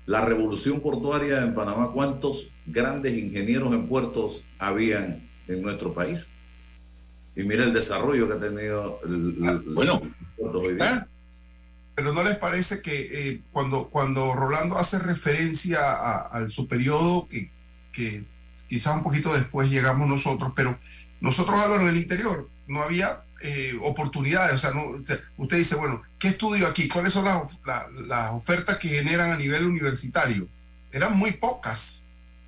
[0.06, 6.26] la revolución portuaria en Panamá, ¿cuántos grandes ingenieros en puertos habían en nuestro país?
[7.36, 10.02] Y mira el desarrollo que ha tenido el, ah, bueno,
[10.38, 11.06] hoy día.
[11.94, 17.28] Pero ¿no les parece que eh, cuando, cuando Rolando hace referencia a, a su periodo,
[17.28, 17.50] que,
[17.92, 18.24] que
[18.68, 20.78] quizás un poquito después llegamos nosotros, pero
[21.20, 24.54] nosotros, Álvaro, en el interior, no había eh, oportunidades.
[24.54, 26.88] O sea, no, o sea, usted dice, bueno, ¿qué estudio aquí?
[26.88, 30.46] ¿Cuáles son las, la, las ofertas que generan a nivel universitario?
[30.92, 32.04] Eran muy pocas,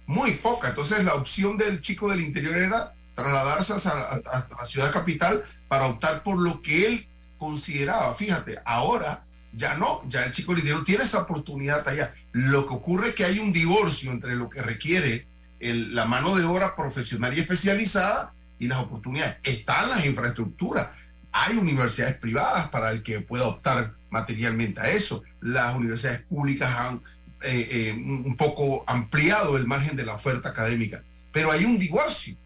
[0.07, 0.71] muy pocas.
[0.71, 4.21] Entonces la opción del chico del interior era trasladarse a,
[4.59, 8.15] la ciudad capital para optar por lo que él consideraba.
[8.15, 12.15] Fíjate, ahora ya no, ya el chico del interior tiene esa oportunidad allá.
[12.33, 15.27] Lo que ocurre es que hay un divorcio entre lo que requiere
[15.61, 19.39] el, la mano de obra profesional y especializada y las oportunidades.
[19.43, 20.91] Están las infraestructuras.
[21.33, 25.25] Hay universidades privadas para el que pueda optar materialmente a eso.
[25.41, 27.03] Las universidades públicas han
[27.43, 31.03] eh, eh, un poco ampliado el margen de la oferta académica.
[31.33, 32.37] Pero hay un divorcio.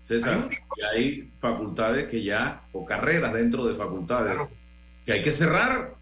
[0.00, 0.86] César, hay, un divorcio.
[0.94, 4.50] Y hay facultades que ya, o carreras dentro de facultades, claro.
[5.04, 5.96] que hay que cerrar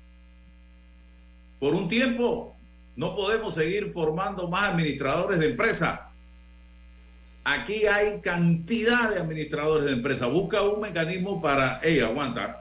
[1.58, 2.56] por un tiempo.
[2.94, 6.05] No podemos seguir formando más administradores de empresas
[7.48, 10.28] Aquí hay cantidad de administradores de empresas.
[10.28, 12.60] Busca un mecanismo para, hey, aguanta,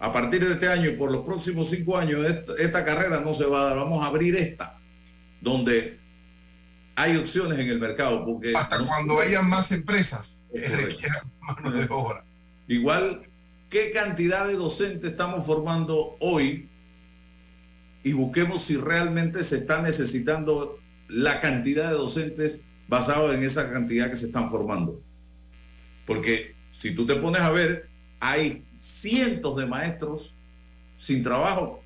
[0.00, 2.26] a partir de este año y por los próximos cinco años,
[2.58, 3.76] esta, carrera no se va a dar.
[3.76, 4.76] Vamos a abrir esta,
[5.40, 6.00] donde
[6.96, 8.24] hay opciones en el mercado.
[8.24, 12.24] Porque Hasta no cuando hayan más empresas que requieran mano de obra.
[12.66, 13.22] Igual,
[13.70, 16.68] ¿qué cantidad de docentes estamos formando hoy?
[18.02, 24.10] Y busquemos si realmente se está necesitando la cantidad de docentes basado en esa cantidad
[24.10, 25.00] que se están formando.
[26.06, 27.88] Porque si tú te pones a ver,
[28.20, 30.34] hay cientos de maestros
[30.98, 31.82] sin trabajo,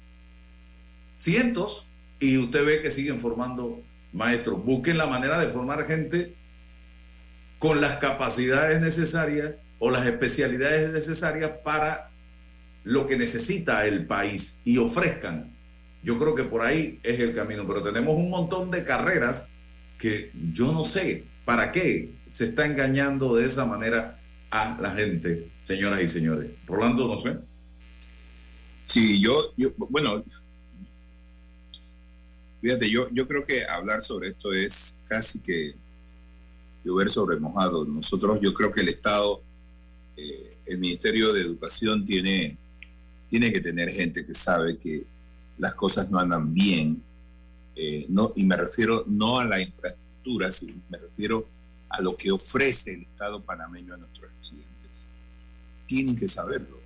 [1.19, 1.87] cientos,
[2.21, 3.81] y usted ve que siguen formando
[4.13, 4.65] maestros.
[4.65, 6.35] Busquen la manera de formar gente
[7.59, 12.11] con las capacidades necesarias o las especialidades necesarias para
[12.85, 15.53] lo que necesita el país y ofrezcan.
[16.03, 19.49] Yo creo que por ahí es el camino, pero tenemos un montón de carreras
[19.99, 24.21] que yo no sé para qué se está engañando de esa manera
[24.51, 26.51] a la gente, señoras y señores.
[26.67, 27.37] Rolando, no sé.
[28.85, 30.25] Sí, yo, yo bueno,
[32.63, 35.75] fíjate, yo, yo creo que hablar sobre esto es casi que
[36.85, 37.85] llover sobre mojado.
[37.85, 39.43] Nosotros, yo creo que el Estado,
[40.17, 42.57] eh, el Ministerio de Educación tiene,
[43.29, 45.05] tiene que tener gente que sabe que
[45.59, 47.03] las cosas no andan bien,
[47.81, 51.49] eh, y me refiero no a la infraestructura, sino me refiero
[51.89, 55.07] a lo que ofrece el Estado panameño a nuestros estudiantes.
[55.87, 56.81] Tienen que saberlo.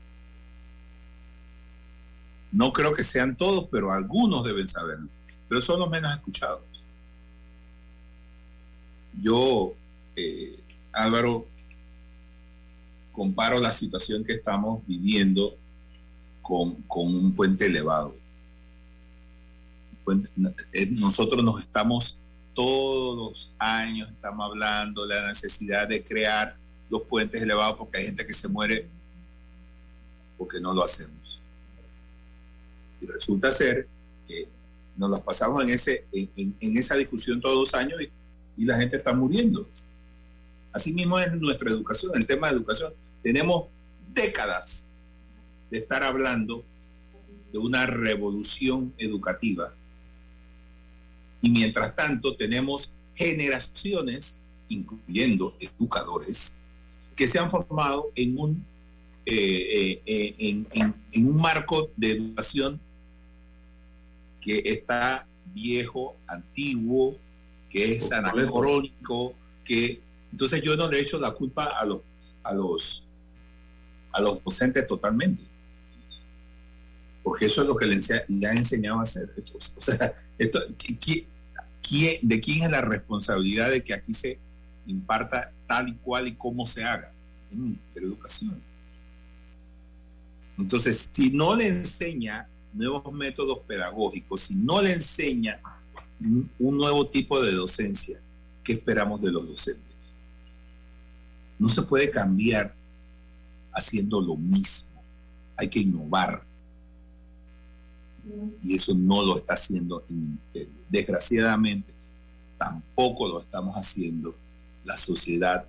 [2.52, 5.08] No creo que sean todos, pero algunos deben saberlo.
[5.48, 6.60] Pero son los menos escuchados.
[9.18, 9.72] Yo,
[10.14, 10.58] eh,
[10.92, 11.46] Álvaro,
[13.12, 15.56] comparo la situación que estamos viviendo
[16.42, 18.21] con, con un puente elevado.
[20.72, 22.18] Eh, nosotros nos estamos
[22.54, 26.56] todos los años estamos hablando de la necesidad de crear
[26.90, 28.88] los puentes elevados porque hay gente que se muere
[30.36, 31.40] porque no lo hacemos.
[33.00, 33.86] Y resulta ser
[34.28, 34.48] que
[34.96, 38.10] nos las pasamos en, ese, en, esa discusión todos los años y,
[38.62, 39.68] y, la gente está muriendo.
[40.72, 42.92] Así mismo es nuestra educación, el tema de educación.
[43.22, 43.68] Tenemos
[44.12, 44.88] décadas
[45.70, 46.64] de estar hablando
[47.52, 49.72] de una revolución educativa
[51.42, 56.54] y mientras tanto tenemos generaciones, incluyendo educadores,
[57.16, 58.64] que se han formado en un,
[59.26, 60.64] eh, eh, eh,
[61.12, 62.80] en, un marco de educación
[64.40, 67.16] que está viejo, antiguo,
[67.68, 69.34] que es anacrónico,
[69.64, 72.00] que entonces yo no le echo la culpa a los
[72.42, 73.04] a los
[74.12, 75.42] a los docentes totalmente.
[77.22, 79.30] Porque eso es lo que le, le han enseñado a hacer.
[79.54, 80.60] O sea, esto,
[82.22, 84.38] ¿de quién es la responsabilidad de que aquí se
[84.86, 87.12] imparta tal y cual y cómo se haga?
[87.50, 88.62] En el Ministerio de Educación.
[90.58, 95.60] Entonces, si no le enseña nuevos métodos pedagógicos, si no le enseña
[96.20, 98.20] un nuevo tipo de docencia,
[98.62, 100.12] ¿qué esperamos de los docentes?
[101.58, 102.74] No se puede cambiar
[103.72, 105.02] haciendo lo mismo.
[105.56, 106.44] Hay que innovar.
[108.62, 110.72] Y eso no lo está haciendo el ministerio.
[110.88, 111.92] Desgraciadamente,
[112.56, 114.34] tampoco lo estamos haciendo
[114.84, 115.64] la sociedad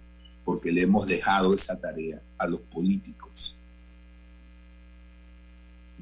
[0.45, 3.55] porque le hemos dejado esa tarea a los políticos.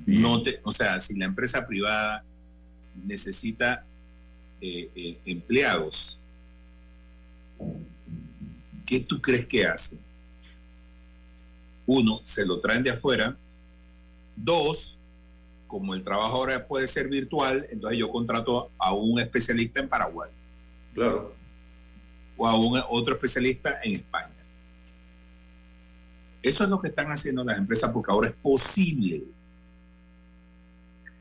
[0.05, 2.23] No te, o sea, si la empresa privada
[3.05, 3.85] necesita
[4.59, 6.19] eh, eh, empleados,
[8.85, 9.99] ¿qué tú crees que hacen?
[11.85, 13.37] Uno, se lo traen de afuera.
[14.35, 14.97] Dos,
[15.71, 20.29] como el trabajo ahora puede ser virtual, entonces yo contrato a un especialista en Paraguay.
[20.93, 21.33] Claro.
[22.35, 24.27] O a un, otro especialista en España.
[26.43, 29.23] Eso es lo que están haciendo las empresas porque ahora es posible.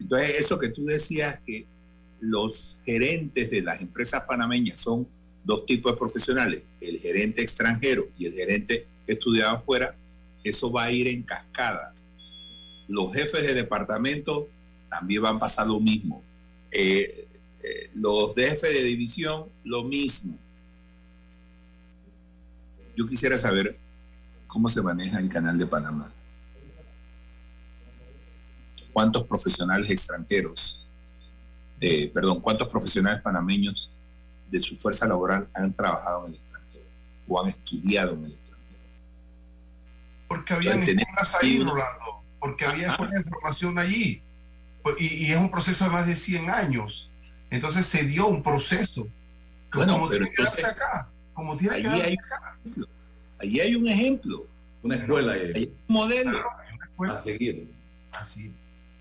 [0.00, 1.64] Entonces, eso que tú decías que
[2.18, 5.06] los gerentes de las empresas panameñas son
[5.44, 9.94] dos tipos de profesionales, el gerente extranjero y el gerente estudiado afuera,
[10.42, 11.94] eso va a ir en cascada
[12.90, 14.48] los jefes de departamento
[14.90, 16.24] también van a pasar lo mismo.
[16.72, 17.28] Eh,
[17.62, 20.36] eh, los jefes de división, lo mismo.
[22.96, 23.78] Yo quisiera saber
[24.48, 26.12] cómo se maneja el canal de Panamá.
[28.92, 30.84] ¿Cuántos profesionales extranjeros,
[32.12, 33.88] perdón, cuántos profesionales panameños
[34.50, 36.84] de su fuerza laboral han trabajado en el extranjero
[37.28, 38.80] o han estudiado en el extranjero?
[40.26, 44.22] Porque habían escuelas ahí, Rolando porque había buena información allí.
[44.82, 47.10] Pues, y, es un proceso de más de 100 años.
[47.50, 49.06] Entonces se dio un proceso.
[49.72, 51.08] Bueno, como tiene que darse acá.
[51.34, 52.56] Como tiene que darse hay, acá.
[53.38, 54.46] Ahí hay un ejemplo.
[54.82, 55.32] Una escuela.
[55.32, 56.38] Hay, un modelo.
[57.08, 57.68] a seguir.
[58.12, 58.52] Así.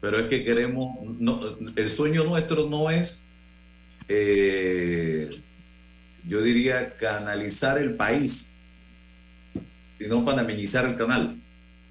[0.02, 1.42] Pero es que queremos, no,
[1.76, 3.26] el sueño nuestro no es,
[4.08, 5.42] eh,
[6.26, 8.54] yo diría, canalizar el país,
[9.98, 11.38] sino panaminizar el canal.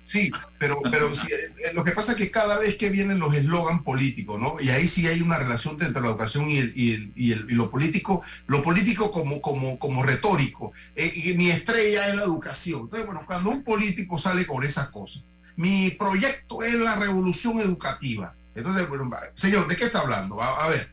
[0.09, 3.85] Sí, pero, pero eh, lo que pasa es que cada vez que vienen los eslogan
[3.85, 4.57] políticos, ¿no?
[4.59, 7.71] Y ahí sí hay una relación entre la educación y, el, y, el, y, lo
[7.71, 10.73] político, lo político como, como, como retórico.
[10.97, 12.85] Eh, y mi estrella es la educación.
[12.85, 15.25] Entonces, bueno, cuando un político sale con esas cosas,
[15.57, 18.35] mi proyecto es la revolución educativa.
[18.55, 20.41] Entonces, bueno, señor, ¿de qué está hablando?
[20.41, 20.91] A, ver,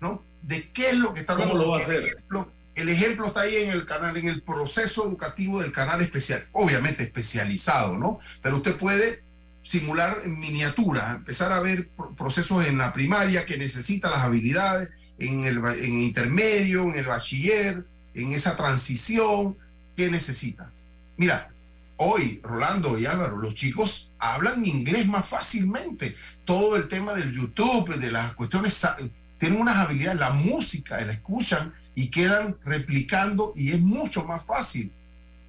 [0.00, 0.24] ¿no?
[0.42, 1.52] ¿De qué es lo que está hablando?
[1.54, 2.16] ¿Cómo lo va a hacer?
[2.76, 7.02] El ejemplo está ahí en el canal, en el proceso educativo del canal especial, obviamente
[7.02, 8.20] especializado, ¿no?
[8.42, 9.24] Pero usted puede
[9.62, 15.44] simular en miniatura, empezar a ver procesos en la primaria que necesita las habilidades, en
[15.44, 15.58] el
[16.02, 19.56] intermedio, en el bachiller, en esa transición
[19.96, 20.70] que necesita.
[21.16, 21.50] Mira,
[21.96, 26.14] hoy, Rolando y Álvaro, los chicos hablan inglés más fácilmente.
[26.44, 28.80] Todo el tema del YouTube, de las cuestiones,
[29.38, 34.92] tienen unas habilidades, la música, la escuchan y quedan replicando y es mucho más fácil,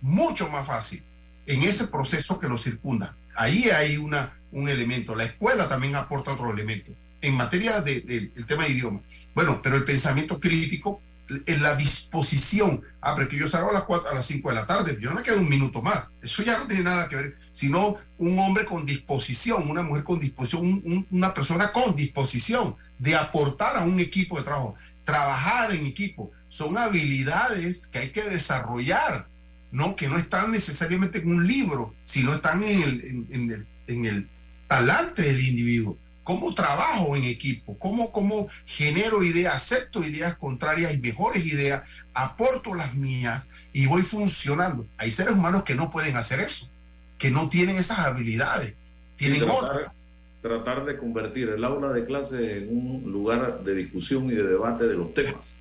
[0.02, 1.04] mucho más fácil
[1.46, 3.16] en ese proceso que lo circunda.
[3.36, 5.14] Ahí hay una, un elemento.
[5.14, 6.92] La escuela también aporta otro elemento.
[7.22, 9.02] En materia del de, tema de idioma.
[9.36, 11.02] Bueno, pero el pensamiento crítico,
[11.46, 12.82] en la disposición.
[13.02, 15.10] Ah, pero que yo salgo a las, 4, a las 5 de la tarde, yo
[15.10, 16.08] no me quedo un minuto más.
[16.22, 20.20] Eso ya no tiene nada que ver, sino un hombre con disposición, una mujer con
[20.20, 26.32] disposición, una persona con disposición de aportar a un equipo de trabajo, trabajar en equipo,
[26.50, 29.28] son habilidades que hay que desarrollar,
[29.72, 29.96] ¿no?
[29.96, 34.30] que no están necesariamente en un libro, sino están en el, en, el, en el
[34.68, 35.98] talante del individuo.
[36.24, 37.78] ¿Cómo trabajo en equipo?
[37.80, 39.56] ¿Cómo, ¿Cómo genero ideas?
[39.56, 41.84] Acepto ideas contrarias y mejores ideas,
[42.14, 44.86] aporto las mías y voy funcionando.
[44.98, 46.70] Hay seres humanos que no pueden hacer eso,
[47.18, 48.74] que no tienen esas habilidades,
[49.16, 50.06] tienen otras.
[50.42, 54.86] Tratar de convertir el aula de clase en un lugar de discusión y de debate
[54.86, 55.58] de los temas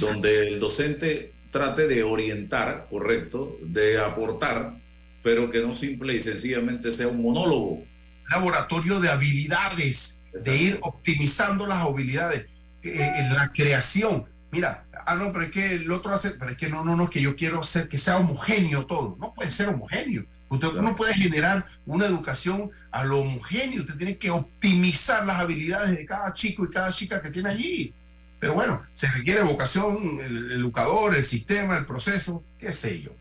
[0.00, 4.74] donde el docente trate de orientar, correcto, de aportar,
[5.22, 7.84] pero que no simple y sencillamente sea un monólogo.
[8.30, 12.46] Laboratorio de habilidades, de ir optimizando las habilidades,
[12.82, 14.24] eh, en la creación.
[14.50, 17.08] Mira, ah, no, pero es que el otro hace, pero es que no, no, no,
[17.08, 19.16] que yo quiero hacer que sea homogéneo todo.
[19.20, 20.24] No puede ser homogéneo.
[20.48, 23.82] Usted no puede generar una educación a lo homogéneo.
[23.82, 27.94] Usted tiene que optimizar las habilidades de cada chico y cada chica que tiene allí.
[28.42, 33.12] Pero bueno, se requiere vocación, el, educador, el sistema, el proceso, qué sé yo.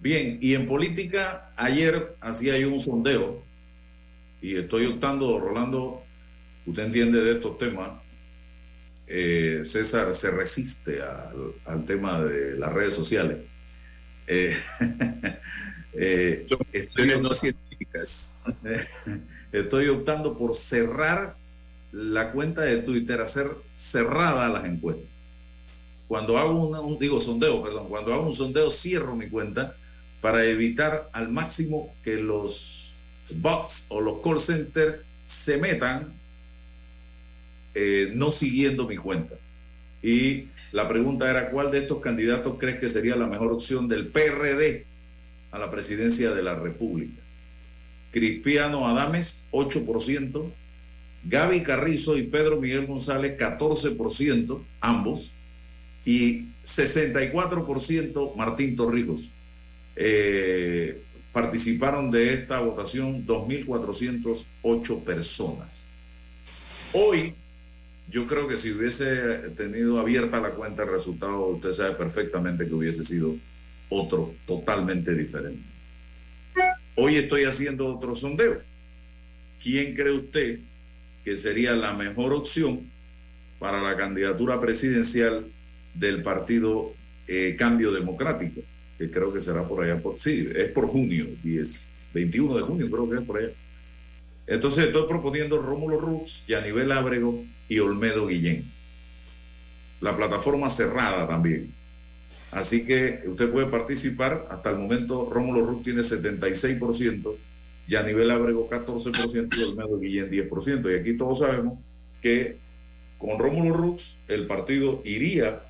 [0.00, 3.42] Bien, y en política, ayer hacía yo un sondeo
[4.40, 6.02] y estoy optando, Rolando,
[6.64, 7.90] usted entiende de estos temas.
[9.06, 11.02] Eh, César se resiste
[11.66, 13.40] al, tema de las redes sociales.
[14.26, 14.56] Eh,
[15.92, 18.40] eh, estoy, no científicas.
[19.52, 21.36] estoy optando por cerrar
[21.94, 25.08] la cuenta de Twitter hacer cerrada las encuestas.
[26.08, 29.76] Cuando hago un, digo sondeo, perdón, cuando hago un sondeo cierro mi cuenta
[30.20, 32.92] para evitar al máximo que los
[33.36, 36.12] bots o los call centers se metan
[37.74, 39.36] eh, no siguiendo mi cuenta.
[40.02, 44.08] Y la pregunta era, ¿cuál de estos candidatos crees que sería la mejor opción del
[44.08, 44.84] PRD
[45.52, 47.22] a la presidencia de la República?
[48.10, 50.52] Cristiano Adames, 8%,
[51.24, 55.32] Gaby Carrizo y Pedro Miguel González, 14%, ambos,
[56.04, 59.30] y 64% Martín Torrijos.
[59.96, 61.00] Eh,
[61.32, 65.88] participaron de esta votación 2.408 personas.
[66.92, 67.34] Hoy,
[68.10, 72.74] yo creo que si hubiese tenido abierta la cuenta, el resultado, usted sabe perfectamente que
[72.74, 73.34] hubiese sido
[73.88, 75.72] otro totalmente diferente.
[76.94, 78.60] Hoy estoy haciendo otro sondeo.
[79.60, 80.60] ¿Quién cree usted
[81.24, 82.90] que sería la mejor opción
[83.58, 85.46] para la candidatura presidencial
[85.94, 86.92] del partido
[87.26, 88.60] eh, Cambio Democrático,
[88.98, 92.90] que creo que será por allá, por, sí, es por junio, 10, 21 de junio
[92.90, 93.50] creo que es por allá.
[94.46, 98.70] Entonces estoy proponiendo Rómulo Rux, Yanivel Ábrego y Olmedo Guillén.
[100.00, 101.72] La plataforma cerrada también.
[102.50, 104.46] Así que usted puede participar.
[104.50, 107.34] Hasta el momento Rómulo Rux tiene 76%,
[107.86, 110.92] y a nivel Abrego 14% y Olmedo Guillén 10%.
[110.92, 111.78] Y aquí todos sabemos
[112.22, 112.56] que
[113.18, 115.62] con Rómulo Rux el partido iría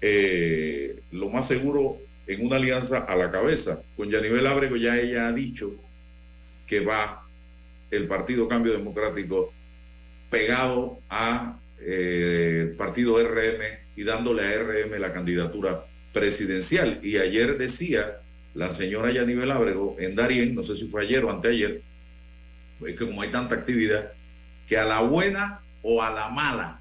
[0.00, 3.82] eh, lo más seguro en una alianza a la cabeza.
[3.96, 5.74] Con Yanivel Abrego ya ella ha dicho
[6.66, 7.22] que va
[7.90, 9.52] el Partido Cambio Democrático
[10.30, 13.62] pegado a eh, partido RM
[13.94, 16.98] y dándole a RM la candidatura presidencial.
[17.02, 18.20] Y ayer decía
[18.56, 21.82] la señora Yanivel Ábrego en Darien, no sé si fue ayer o anteayer,
[22.86, 24.12] es que como hay tanta actividad,
[24.66, 26.80] que a la buena o a la mala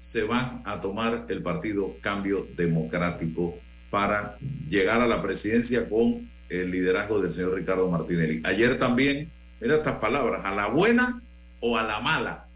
[0.00, 3.58] se van a tomar el partido Cambio Democrático
[3.90, 4.38] para
[4.68, 8.42] llegar a la presidencia con el liderazgo del señor Ricardo Martinelli.
[8.44, 9.30] Ayer también,
[9.60, 11.20] mira estas palabras, a la buena
[11.60, 12.46] o a la mala.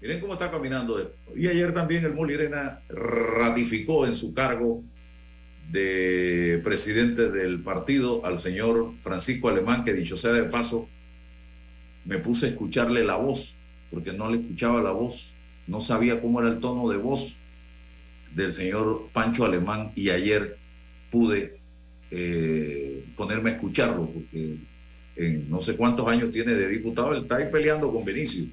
[0.00, 1.14] Miren cómo está caminando esto.
[1.34, 4.82] Y ayer también el Molirena ratificó en su cargo
[5.70, 10.88] de presidente del partido al señor Francisco Alemán, que dicho sea de paso,
[12.04, 13.58] me puse a escucharle la voz,
[13.90, 15.34] porque no le escuchaba la voz,
[15.66, 17.36] no sabía cómo era el tono de voz
[18.34, 20.56] del señor Pancho Alemán y ayer
[21.10, 21.58] pude
[22.10, 24.58] eh, ponerme a escucharlo, porque
[25.16, 28.46] en no sé cuántos años tiene de diputado, él está ahí peleando con Benicio.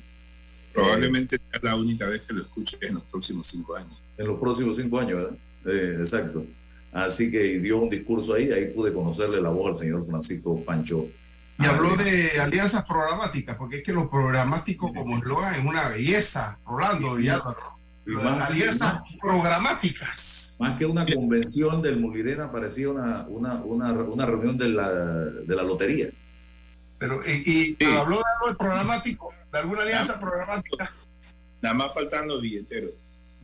[0.74, 3.94] Probablemente sea la única vez que lo escuche en los próximos cinco años.
[4.18, 5.38] En los próximos cinco años, ¿verdad?
[5.66, 6.46] Eh, exacto.
[6.94, 11.08] Así que dio un discurso ahí, ahí pude conocerle la voz al señor Francisco Pancho.
[11.60, 16.58] Y habló de alianzas programáticas, porque es que lo programático como eslogan es una belleza,
[16.66, 17.78] Rolando y Álvaro.
[18.48, 20.58] alianzas programáticas.
[20.60, 25.56] Más que una convención del Mulirena, parecía una, una, una, una reunión de la, de
[25.56, 26.10] la lotería.
[27.00, 30.94] Pero, y, habló de algo programático, de alguna alianza programática.
[31.62, 32.92] Nada más faltando billeteros.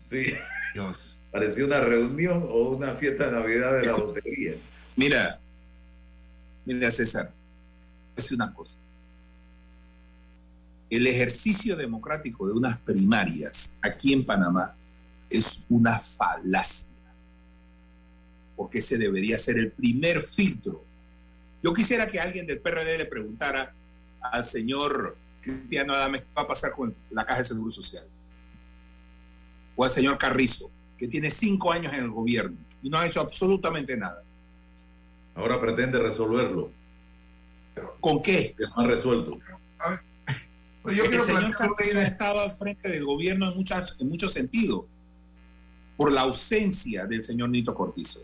[0.09, 0.33] Sí.
[0.73, 1.08] Dios.
[1.31, 4.55] Parecía una reunión o una fiesta de Navidad de la lotería.
[4.95, 5.39] Mira,
[6.65, 7.31] mira César,
[8.15, 8.77] es una cosa.
[10.89, 14.75] El ejercicio democrático de unas primarias aquí en Panamá
[15.29, 16.95] es una falacia,
[18.55, 20.83] porque ese debería ser el primer filtro.
[21.61, 23.71] Yo quisiera que alguien del PRD le preguntara
[24.19, 28.05] al señor Cristiano Adame qué va a pasar con la Caja de Seguro Social,
[29.75, 33.21] o al señor Carrizo, que tiene cinco años en el gobierno y no ha hecho
[33.21, 34.21] absolutamente nada.
[35.33, 36.71] Ahora pretende resolverlo.
[38.01, 38.53] ¿Con qué?
[38.57, 39.39] Que no ha resuelto.
[40.85, 44.33] Yo creo que el señor ha estado al frente del gobierno en, muchas, en muchos
[44.33, 44.85] sentidos,
[45.95, 48.21] por la ausencia del señor Nito Cortizo.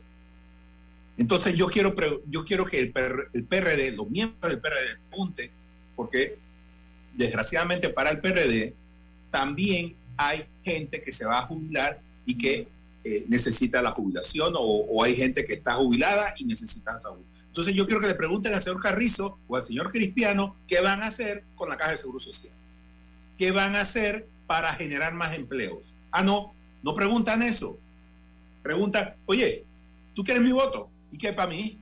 [1.17, 1.95] Entonces yo quiero,
[2.27, 2.93] yo quiero que el,
[3.33, 5.51] el PRD, los miembros del PRD, pregunten,
[5.95, 6.37] porque
[7.13, 8.73] desgraciadamente para el PRD
[9.29, 12.67] también hay gente que se va a jubilar y que
[13.03, 17.35] eh, necesita la jubilación o, hay gente que está jubilada y necesita jubilación.
[17.47, 21.01] Entonces yo quiero que le pregunten al señor Carrizo o al señor Cristiano qué van
[21.01, 22.53] a hacer con la caja de seguro social.
[23.37, 25.93] ¿Qué van a hacer para generar más empleos?
[26.11, 26.53] Ah, no,
[26.83, 27.77] no preguntan eso.
[28.61, 29.63] Preguntan, oye,
[30.13, 30.89] ¿tú quieres mi voto?
[31.11, 31.77] ¿Y qué para mí?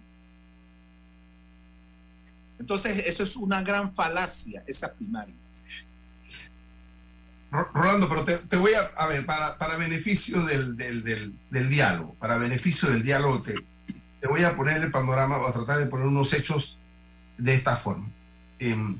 [2.59, 5.35] Entonces, eso es una gran falacia, esa primaria.
[7.53, 10.75] Rolando, pero te, voy a, a ver, para, para beneficio del,
[11.69, 13.53] diálogo, para beneficio del diálogo, te,
[14.19, 16.79] te, voy a poner el panorama, o a tratar de poner unos hechos
[17.37, 18.09] de esta forma.
[18.57, 18.97] Em,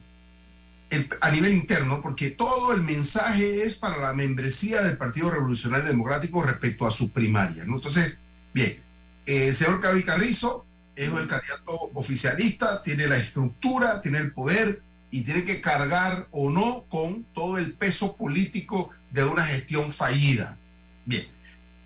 [1.22, 6.44] a nivel interno, porque todo el mensaje es para la membresía del Partido Revolucionario Democrático
[6.44, 7.64] respecto a su primaria.
[7.66, 7.78] ¿no?
[7.78, 8.20] Entonces,
[8.54, 8.80] bien,
[9.26, 14.84] el señor Cavi Carrizo es el candidato oficialista, tiene la estructura, tiene el poder,
[15.14, 20.58] y tiene que cargar o no con todo el peso político de una gestión fallida.
[21.06, 21.28] Bien.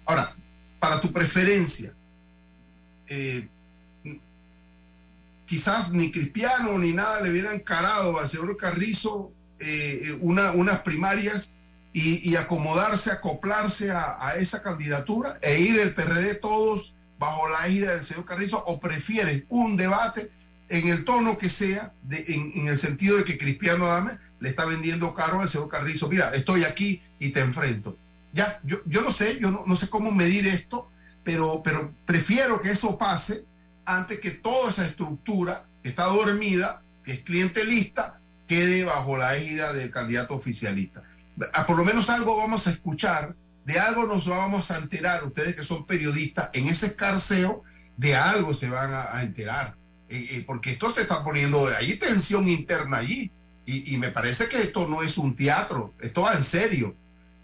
[0.06, 0.34] Ahora,
[0.80, 1.94] para tu preferencia,
[3.06, 3.50] eh,
[5.46, 11.58] quizás ni Cristiano ni nada le hubieran carado al señor Carrizo eh, una, unas primarias
[11.92, 17.96] y, acomodarse, acoplarse a, a, esa candidatura e ir el PRD todos bajo la ida
[17.96, 20.32] del señor Carrizo o prefieren un debate
[20.70, 25.14] en el tono que sea, en, el sentido de que Cristiano Adame le está vendiendo
[25.14, 27.98] caro al señor Carrizo, mira, estoy aquí y te enfrento.
[28.34, 30.92] Ya, yo, yo no sé, yo no, sé cómo medir esto,
[31.24, 33.46] pero, pero prefiero que eso pase
[33.86, 39.74] antes que toda esa estructura que está dormida, que es clientelista, quede bajo la égida
[39.74, 41.04] del candidato oficialista.
[41.66, 45.64] Por lo menos algo vamos a escuchar, de algo nos vamos a enterar, ustedes que
[45.64, 47.64] son periodistas, en ese escarceo,
[47.96, 49.76] de algo se van a enterar
[50.46, 53.32] porque esto se está poniendo, hay tensión interna allí.
[53.66, 56.96] Y, me parece que esto no es un teatro, esto va en serio.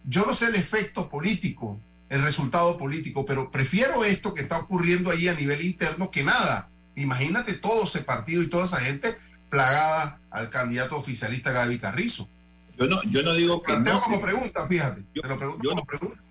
[0.06, 1.78] Yo no sé el efecto político,
[2.10, 6.70] el resultado político, pero prefiero esto que está ocurriendo ahí a nivel interno que nada.
[6.96, 9.18] Imagínate todo ese partido y toda esa gente
[9.50, 12.30] plagada al candidato oficialista Gaby Carrizo.
[12.78, 13.78] Yo no, yo no digo que.
[13.78, 15.04] no como pregunta, fíjate.
[15.14, 16.22] Yo, te lo pregunto como pregunta.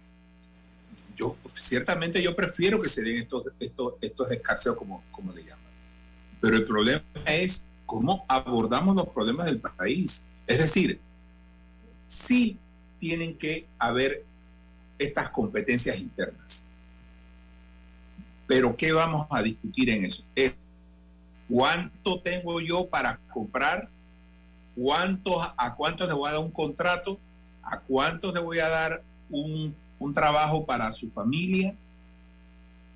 [1.17, 5.62] Yo, ciertamente, yo prefiero que se den estos, estos, estos escarceos, como, como le llaman.
[6.43, 10.25] Pero el problema es cómo abordamos los problemas del país.
[10.47, 11.01] Es decir,
[12.09, 12.59] sí
[12.99, 14.27] tienen que haber
[14.99, 16.67] estas competencias internas.
[18.47, 20.25] Pero ¿qué vamos a discutir en eso?
[20.35, 20.55] Es
[21.49, 23.89] cuánto tengo yo para comprar,
[24.75, 27.21] ¿Cuánto, a cuántos le voy a dar un contrato,
[27.63, 31.75] a cuántos le voy a dar un, un trabajo para su familia.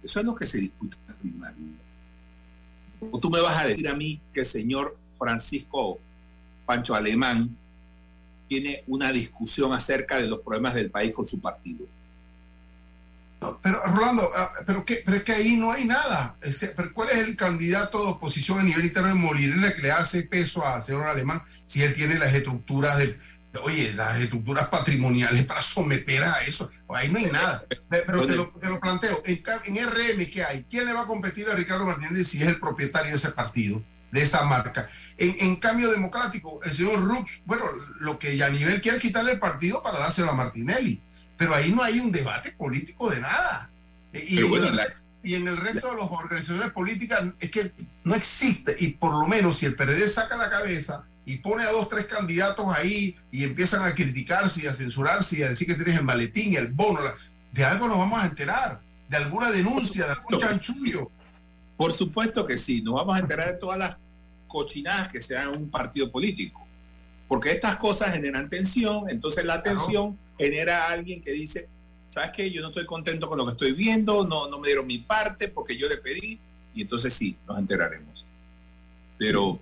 [0.03, 1.86] Eso es lo que se discute en la primaria.
[3.01, 5.99] O tú me vas a decir a mí que el señor Francisco
[6.64, 7.57] Pancho Alemán
[8.49, 11.86] tiene una discusión acerca de los problemas del país con su partido.
[13.62, 16.36] pero Rolando, ah, pero, es que ahí no hay nada.
[16.94, 20.64] ¿Cuál es el candidato de oposición a nivel interno de Morirle que le hace peso
[20.64, 23.18] a señor Alemán si él tiene las estructuras de,
[23.62, 26.70] oye, las estructuras patrimoniales para someter a eso?
[26.88, 27.64] Ahí no hay nada.
[27.88, 29.22] Pero te lo, te lo, planteo.
[29.24, 30.64] En, en RM, ¿qué hay?
[30.70, 33.82] ¿Quién le va a competir a Ricardo Martínez si es el propietario de ese partido?
[34.11, 34.88] de esa marca.
[35.18, 37.64] En, cambio democrático, el señor Rux, bueno,
[38.00, 41.02] lo que Yanivel quiere quitarle el partido para dárselo a Martinelli,
[41.36, 43.70] pero ahí no hay un debate político de nada.
[44.12, 44.40] Y,
[45.22, 47.72] y en el resto de las organizaciones políticas es que
[48.04, 51.72] no existe, y por lo menos si el PRD saca la cabeza y pone a
[51.72, 55.74] dos, tres candidatos ahí y empiezan a criticarse y a censurarse y a decir que
[55.74, 57.01] tienes el maletín el bono,
[57.53, 61.11] de algo nos vamos a enterar, de alguna denuncia, de algún chanchullo.
[61.77, 63.99] Por supuesto que sí, nos vamos a enterar de todas las
[64.47, 66.64] cochinadas que sean un partido político.
[67.27, 71.68] Porque estas cosas generan tensión, entonces la tensión genera a alguien que dice,
[72.07, 72.53] ¿sabes qué?
[72.53, 75.49] Yo no estoy contento con lo que estoy viendo, no, no me dieron mi parte
[75.49, 76.39] porque yo le pedí,
[76.72, 78.24] y entonces sí, nos enteraremos.
[79.18, 79.59] Pero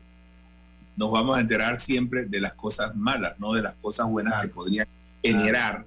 [0.96, 4.48] nos vamos a enterar siempre de las cosas malas, no de las cosas buenas que
[4.48, 4.86] podrían
[5.22, 5.86] generar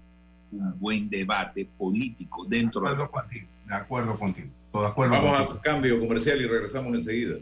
[0.51, 2.89] un buen debate político dentro de...
[2.89, 4.49] Acuerdo contigo, de acuerdo contigo.
[4.95, 7.35] Vamos a cambio comercial y regresamos enseguida.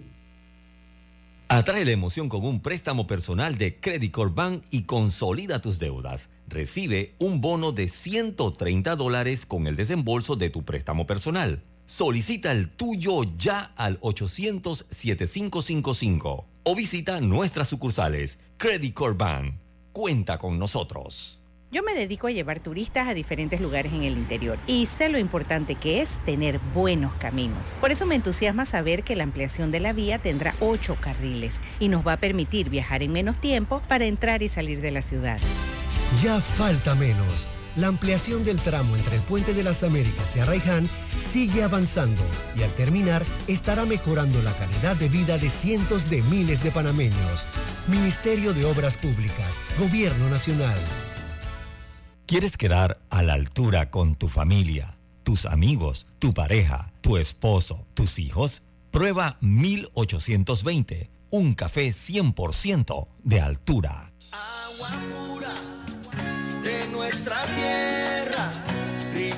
[1.48, 6.32] Atrae la emoción con un préstamo personal de Credit Corp Bank y consolida tus deudas.
[6.48, 11.62] Recibe un bono de 130 dólares con el desembolso de tu préstamo personal.
[11.86, 18.38] Solicita el tuyo ya al 800-7555 o visita nuestras sucursales.
[18.58, 19.56] Credit Corp Bank.
[19.94, 21.40] Cuenta con nosotros.
[21.72, 25.18] Yo me dedico a llevar turistas a diferentes lugares en el interior y sé lo
[25.18, 27.78] importante que es tener buenos caminos.
[27.82, 31.90] Por eso me entusiasma saber que la ampliación de la vía tendrá ocho carriles y
[31.90, 35.40] nos va a permitir viajar en menos tiempo para entrar y salir de la ciudad.
[36.24, 37.48] Ya falta menos.
[37.76, 42.22] La ampliación del tramo entre el Puente de las Américas y Arraiján sigue avanzando
[42.56, 47.46] y al terminar estará mejorando la calidad de vida de cientos de miles de panameños.
[47.88, 50.78] Ministerio de Obras Públicas, Gobierno Nacional.
[52.26, 58.20] ¿Quieres quedar a la altura con tu familia, tus amigos, tu pareja, tu esposo, tus
[58.20, 58.62] hijos?
[58.90, 64.14] Prueba 1820, un café 100% de altura.
[64.32, 65.15] Agua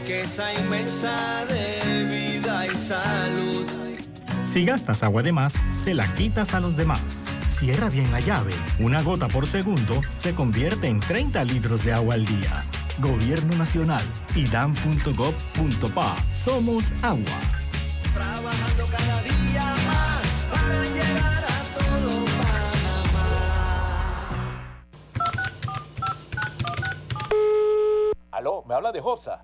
[0.08, 3.68] riqueza inmensa de vida y salud.
[4.45, 7.26] Si gastas agua de más, se la quitas a los demás.
[7.49, 8.53] Cierra bien la llave.
[8.80, 12.64] Una gota por segundo se convierte en 30 litros de agua al día.
[12.99, 16.16] Gobierno Nacional y dan.gov.pa.
[16.32, 17.41] Somos agua.
[18.14, 22.24] Trabajando cada día más para llegar a todo
[23.03, 23.28] Panamá.
[28.32, 29.43] Aló, me habla de Hobsa.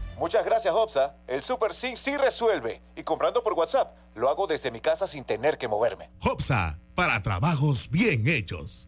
[0.21, 1.15] Muchas gracias, Hopsa.
[1.25, 2.83] El Super Sync sí resuelve.
[2.95, 6.11] Y comprando por WhatsApp, lo hago desde mi casa sin tener que moverme.
[6.19, 8.87] Hopsa, para trabajos bien hechos.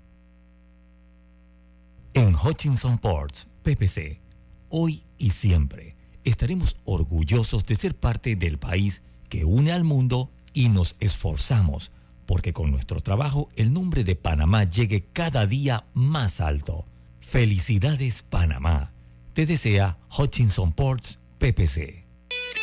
[2.13, 4.21] En Hutchinson Ports, PPC,
[4.69, 10.69] hoy y siempre, estaremos orgullosos de ser parte del país que une al mundo y
[10.69, 11.91] nos esforzamos
[12.27, 16.85] porque con nuestro trabajo el nombre de Panamá llegue cada día más alto.
[17.21, 18.93] Felicidades Panamá.
[19.33, 22.07] Te desea Hutchinson Ports PPC.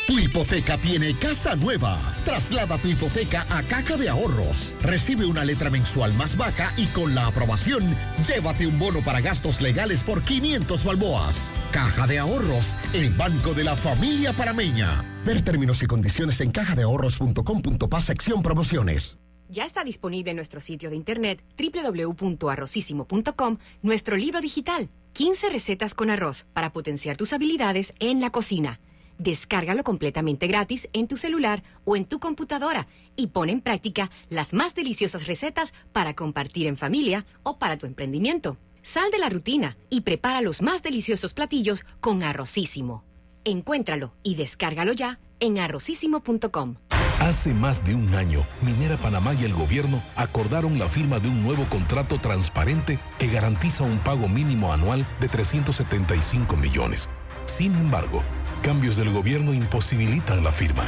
[0.07, 1.99] Tu hipoteca tiene casa nueva.
[2.25, 4.73] Traslada tu hipoteca a Caja de Ahorros.
[4.81, 7.95] Recibe una letra mensual más baja y con la aprobación,
[8.27, 11.51] llévate un bono para gastos legales por 500 balboas.
[11.71, 15.05] Caja de Ahorros, el banco de la familia parameña.
[15.27, 19.19] Ver términos y condiciones en cajadeahorros.com.pa sección promociones.
[19.47, 26.09] Ya está disponible en nuestro sitio de internet www.arrocísimo.com nuestro libro digital 15 recetas con
[26.09, 28.79] arroz para potenciar tus habilidades en la cocina.
[29.17, 34.53] Descárgalo completamente gratis en tu celular o en tu computadora y pon en práctica las
[34.53, 38.57] más deliciosas recetas para compartir en familia o para tu emprendimiento.
[38.81, 43.03] Sal de la rutina y prepara los más deliciosos platillos con Arrocísimo.
[43.43, 46.77] Encuéntralo y descárgalo ya en arrocísimo.com.
[47.21, 51.43] Hace más de un año, Minera Panamá y el gobierno acordaron la firma de un
[51.43, 57.09] nuevo contrato transparente que garantiza un pago mínimo anual de 375 millones.
[57.45, 58.23] Sin embargo,
[58.63, 60.83] cambios del gobierno imposibilitan la firma.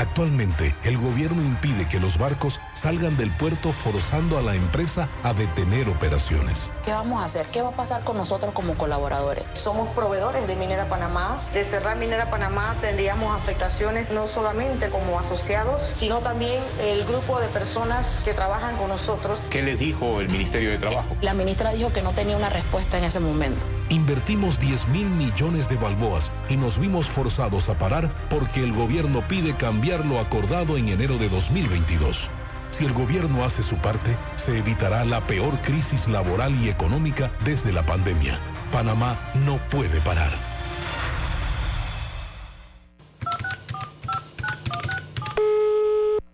[0.00, 5.34] Actualmente, el gobierno impide que los barcos salgan del puerto forzando a la empresa a
[5.34, 6.72] detener operaciones.
[6.86, 7.44] ¿Qué vamos a hacer?
[7.52, 9.44] ¿Qué va a pasar con nosotros como colaboradores?
[9.52, 11.42] Somos proveedores de Minera Panamá.
[11.52, 17.48] De cerrar Minera Panamá tendríamos afectaciones no solamente como asociados, sino también el grupo de
[17.48, 19.40] personas que trabajan con nosotros.
[19.50, 21.14] ¿Qué les dijo el Ministerio de Trabajo?
[21.20, 23.60] La ministra dijo que no tenía una respuesta en ese momento.
[23.90, 29.20] Invertimos 10 mil millones de balboas y nos vimos forzados a parar porque el gobierno
[29.26, 32.30] pide cambiar lo acordado en enero de 2022.
[32.70, 37.72] Si el gobierno hace su parte, se evitará la peor crisis laboral y económica desde
[37.72, 38.38] la pandemia.
[38.70, 40.30] Panamá no puede parar.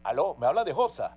[0.05, 1.17] Aló, ¿me habla de Hobsa?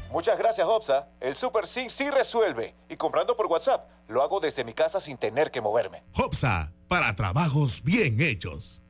[0.11, 1.07] Muchas gracias, Hobsa.
[1.21, 2.75] El Super Sync sí resuelve.
[2.89, 6.03] Y comprando por WhatsApp, lo hago desde mi casa sin tener que moverme.
[6.13, 8.83] Hopsa, para trabajos bien hechos.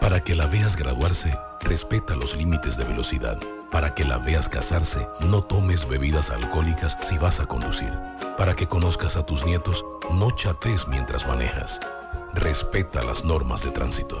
[0.00, 3.38] Para que la veas graduarse, respeta los límites de velocidad.
[3.72, 7.92] Para que la veas casarse, no tomes bebidas alcohólicas si vas a conducir.
[8.36, 11.80] Para que conozcas a tus nietos, no chates mientras manejas.
[12.34, 14.20] Respeta las normas de tránsito.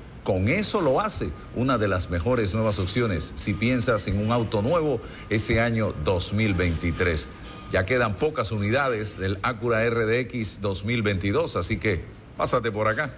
[0.23, 4.61] con eso lo hace una de las mejores nuevas opciones si piensas en un auto
[4.61, 7.27] nuevo este año 2023.
[7.71, 12.03] Ya quedan pocas unidades del Acura RDX 2022, así que
[12.37, 13.11] pásate por acá.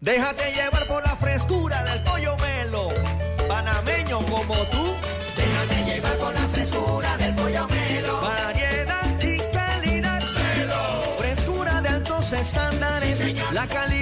[0.00, 2.88] Déjate llevar por la frescura del pollo melo,
[3.48, 4.94] panameño como tú.
[5.36, 8.20] Déjate llevar por la frescura del pollo melo.
[8.20, 10.22] Variedad y calidad.
[10.32, 11.16] Melo.
[11.18, 13.52] Frescura de altos estándares.
[13.52, 14.01] la calidad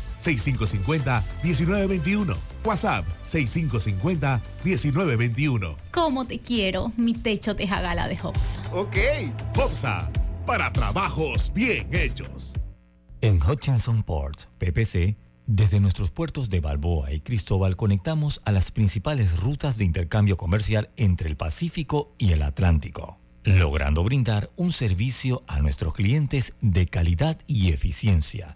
[0.21, 2.35] 6550-1921.
[2.63, 5.75] WhatsApp 6550-1921.
[5.91, 6.91] ¿Cómo te quiero?
[6.97, 8.61] Mi techo teja gala de Hopsa.
[8.73, 8.97] Ok.
[9.57, 10.09] Hopsa,
[10.45, 12.53] para trabajos bien hechos.
[13.21, 19.39] En Hutchinson Ports, PPC, desde nuestros puertos de Balboa y Cristóbal conectamos a las principales
[19.39, 25.59] rutas de intercambio comercial entre el Pacífico y el Atlántico, logrando brindar un servicio a
[25.59, 28.55] nuestros clientes de calidad y eficiencia,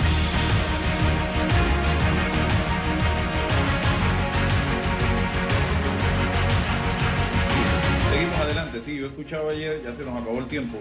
[9.11, 10.77] Escuchaba ayer, ya se nos acabó el tiempo,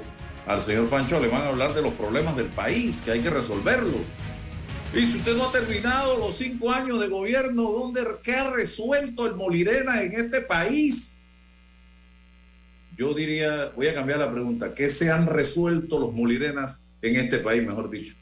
[0.46, 3.30] al señor Pancho le van a hablar de los problemas del país, que hay que
[3.30, 4.06] resolverlos.
[4.94, 9.26] Y si usted no ha terminado los cinco años de gobierno, ¿dónde, ¿qué ha resuelto
[9.26, 11.18] el Molirena en este país?
[12.96, 17.38] Yo diría, voy a cambiar la pregunta, ¿qué se han resuelto los Molirenas en este
[17.38, 18.14] país, mejor dicho?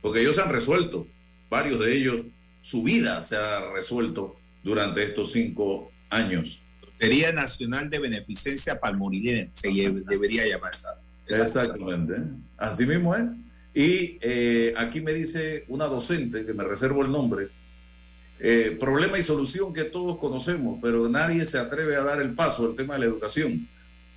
[0.00, 1.06] Porque ellos se han resuelto,
[1.50, 2.20] varios de ellos,
[2.62, 6.62] su vida se ha resuelto durante estos cinco años.
[7.02, 10.94] Lotería Nacional de Beneficencia Palmorilena, se lle- debería llamar esa.
[11.26, 12.14] esa Exactamente.
[12.56, 13.24] Así mismo es.
[13.74, 17.48] Y eh, aquí me dice una docente, que me reservo el nombre,
[18.38, 22.70] eh, problema y solución que todos conocemos, pero nadie se atreve a dar el paso,
[22.70, 23.66] el tema de la educación.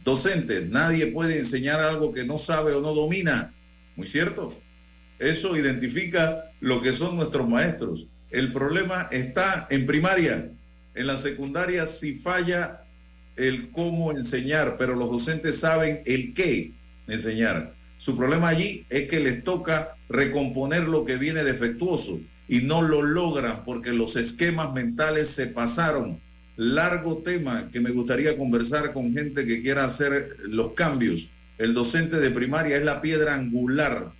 [0.03, 3.51] Docente, nadie puede enseñar algo que no sabe o no domina.
[3.95, 4.53] Muy cierto.
[5.17, 8.05] Eso identifica lo que son nuestros maestros.
[8.29, 10.51] El problema está en primaria.
[10.95, 12.81] En la secundaria si falla
[13.35, 16.71] el cómo enseñar, pero los docentes saben el qué
[17.07, 17.73] enseñar.
[17.97, 23.01] Su problema allí es que les toca recomponer lo que viene defectuoso y no lo
[23.01, 26.19] logran porque los esquemas mentales se pasaron.
[26.57, 31.29] Largo tema que me gustaría conversar con gente que quiera hacer los cambios.
[31.57, 34.11] El docente de primaria es la piedra angular.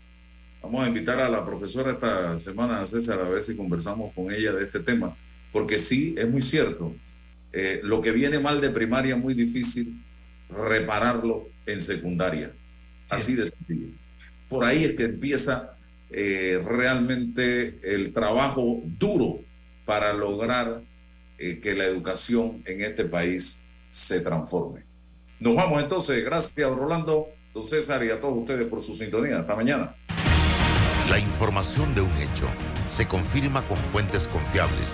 [0.61, 4.51] Vamos a invitar a la profesora esta semana, César, a ver si conversamos con ella
[4.51, 5.15] de este tema,
[5.55, 6.93] porque sí, es muy cierto.
[7.53, 10.03] Eh, lo que viene mal de primaria es muy difícil
[10.49, 12.51] repararlo en secundaria.
[13.09, 13.87] Así de sencillo.
[14.49, 15.77] Por ahí es que empieza
[16.11, 19.39] eh, realmente el trabajo duro
[19.85, 20.81] para lograr
[21.37, 24.83] eh, que la educación en este país se transforme.
[25.39, 26.21] Nos vamos entonces.
[26.25, 29.39] Gracias, Rolando, don César y a todos ustedes por su sintonía.
[29.39, 29.95] Hasta mañana.
[31.09, 32.49] La información de un hecho
[32.89, 34.93] se confirma con fuentes confiables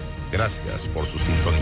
[0.31, 1.61] Gracias por su sintonía.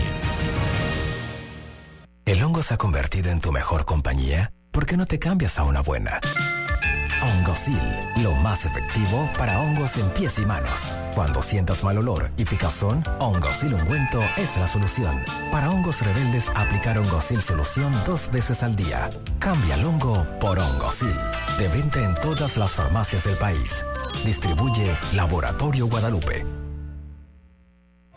[2.24, 4.52] ¿El hongo se ha convertido en tu mejor compañía?
[4.70, 6.20] ¿Por qué no te cambias a una buena?
[7.22, 7.78] Hongosil,
[8.22, 10.94] lo más efectivo para hongos en pies y manos.
[11.14, 15.20] Cuando sientas mal olor y picazón, Hongosil ungüento es la solución.
[15.50, 19.10] Para hongos rebeldes, aplicar Hongosil solución dos veces al día.
[19.38, 21.14] Cambia el hongo por Hongosil.
[21.58, 23.84] De venta en todas las farmacias del país.
[24.24, 26.59] Distribuye Laboratorio Guadalupe.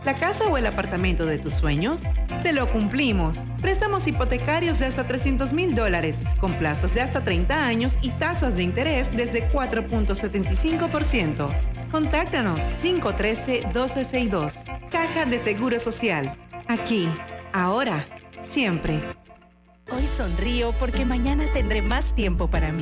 [0.06, 2.02] ¿La casa o el apartamento de tus sueños?
[2.44, 3.38] Te lo cumplimos.
[3.62, 8.58] Préstamos hipotecarios de hasta 300 mil dólares, con plazos de hasta 30 años y tasas
[8.58, 11.90] de interés desde 4.75%.
[11.90, 14.90] Contáctanos 513-1262.
[14.92, 16.36] Caja de Seguro Social.
[16.68, 17.08] Aquí,
[17.54, 18.06] ahora,
[18.46, 19.02] siempre.
[19.90, 22.82] Hoy sonrío porque mañana tendré más tiempo para mí.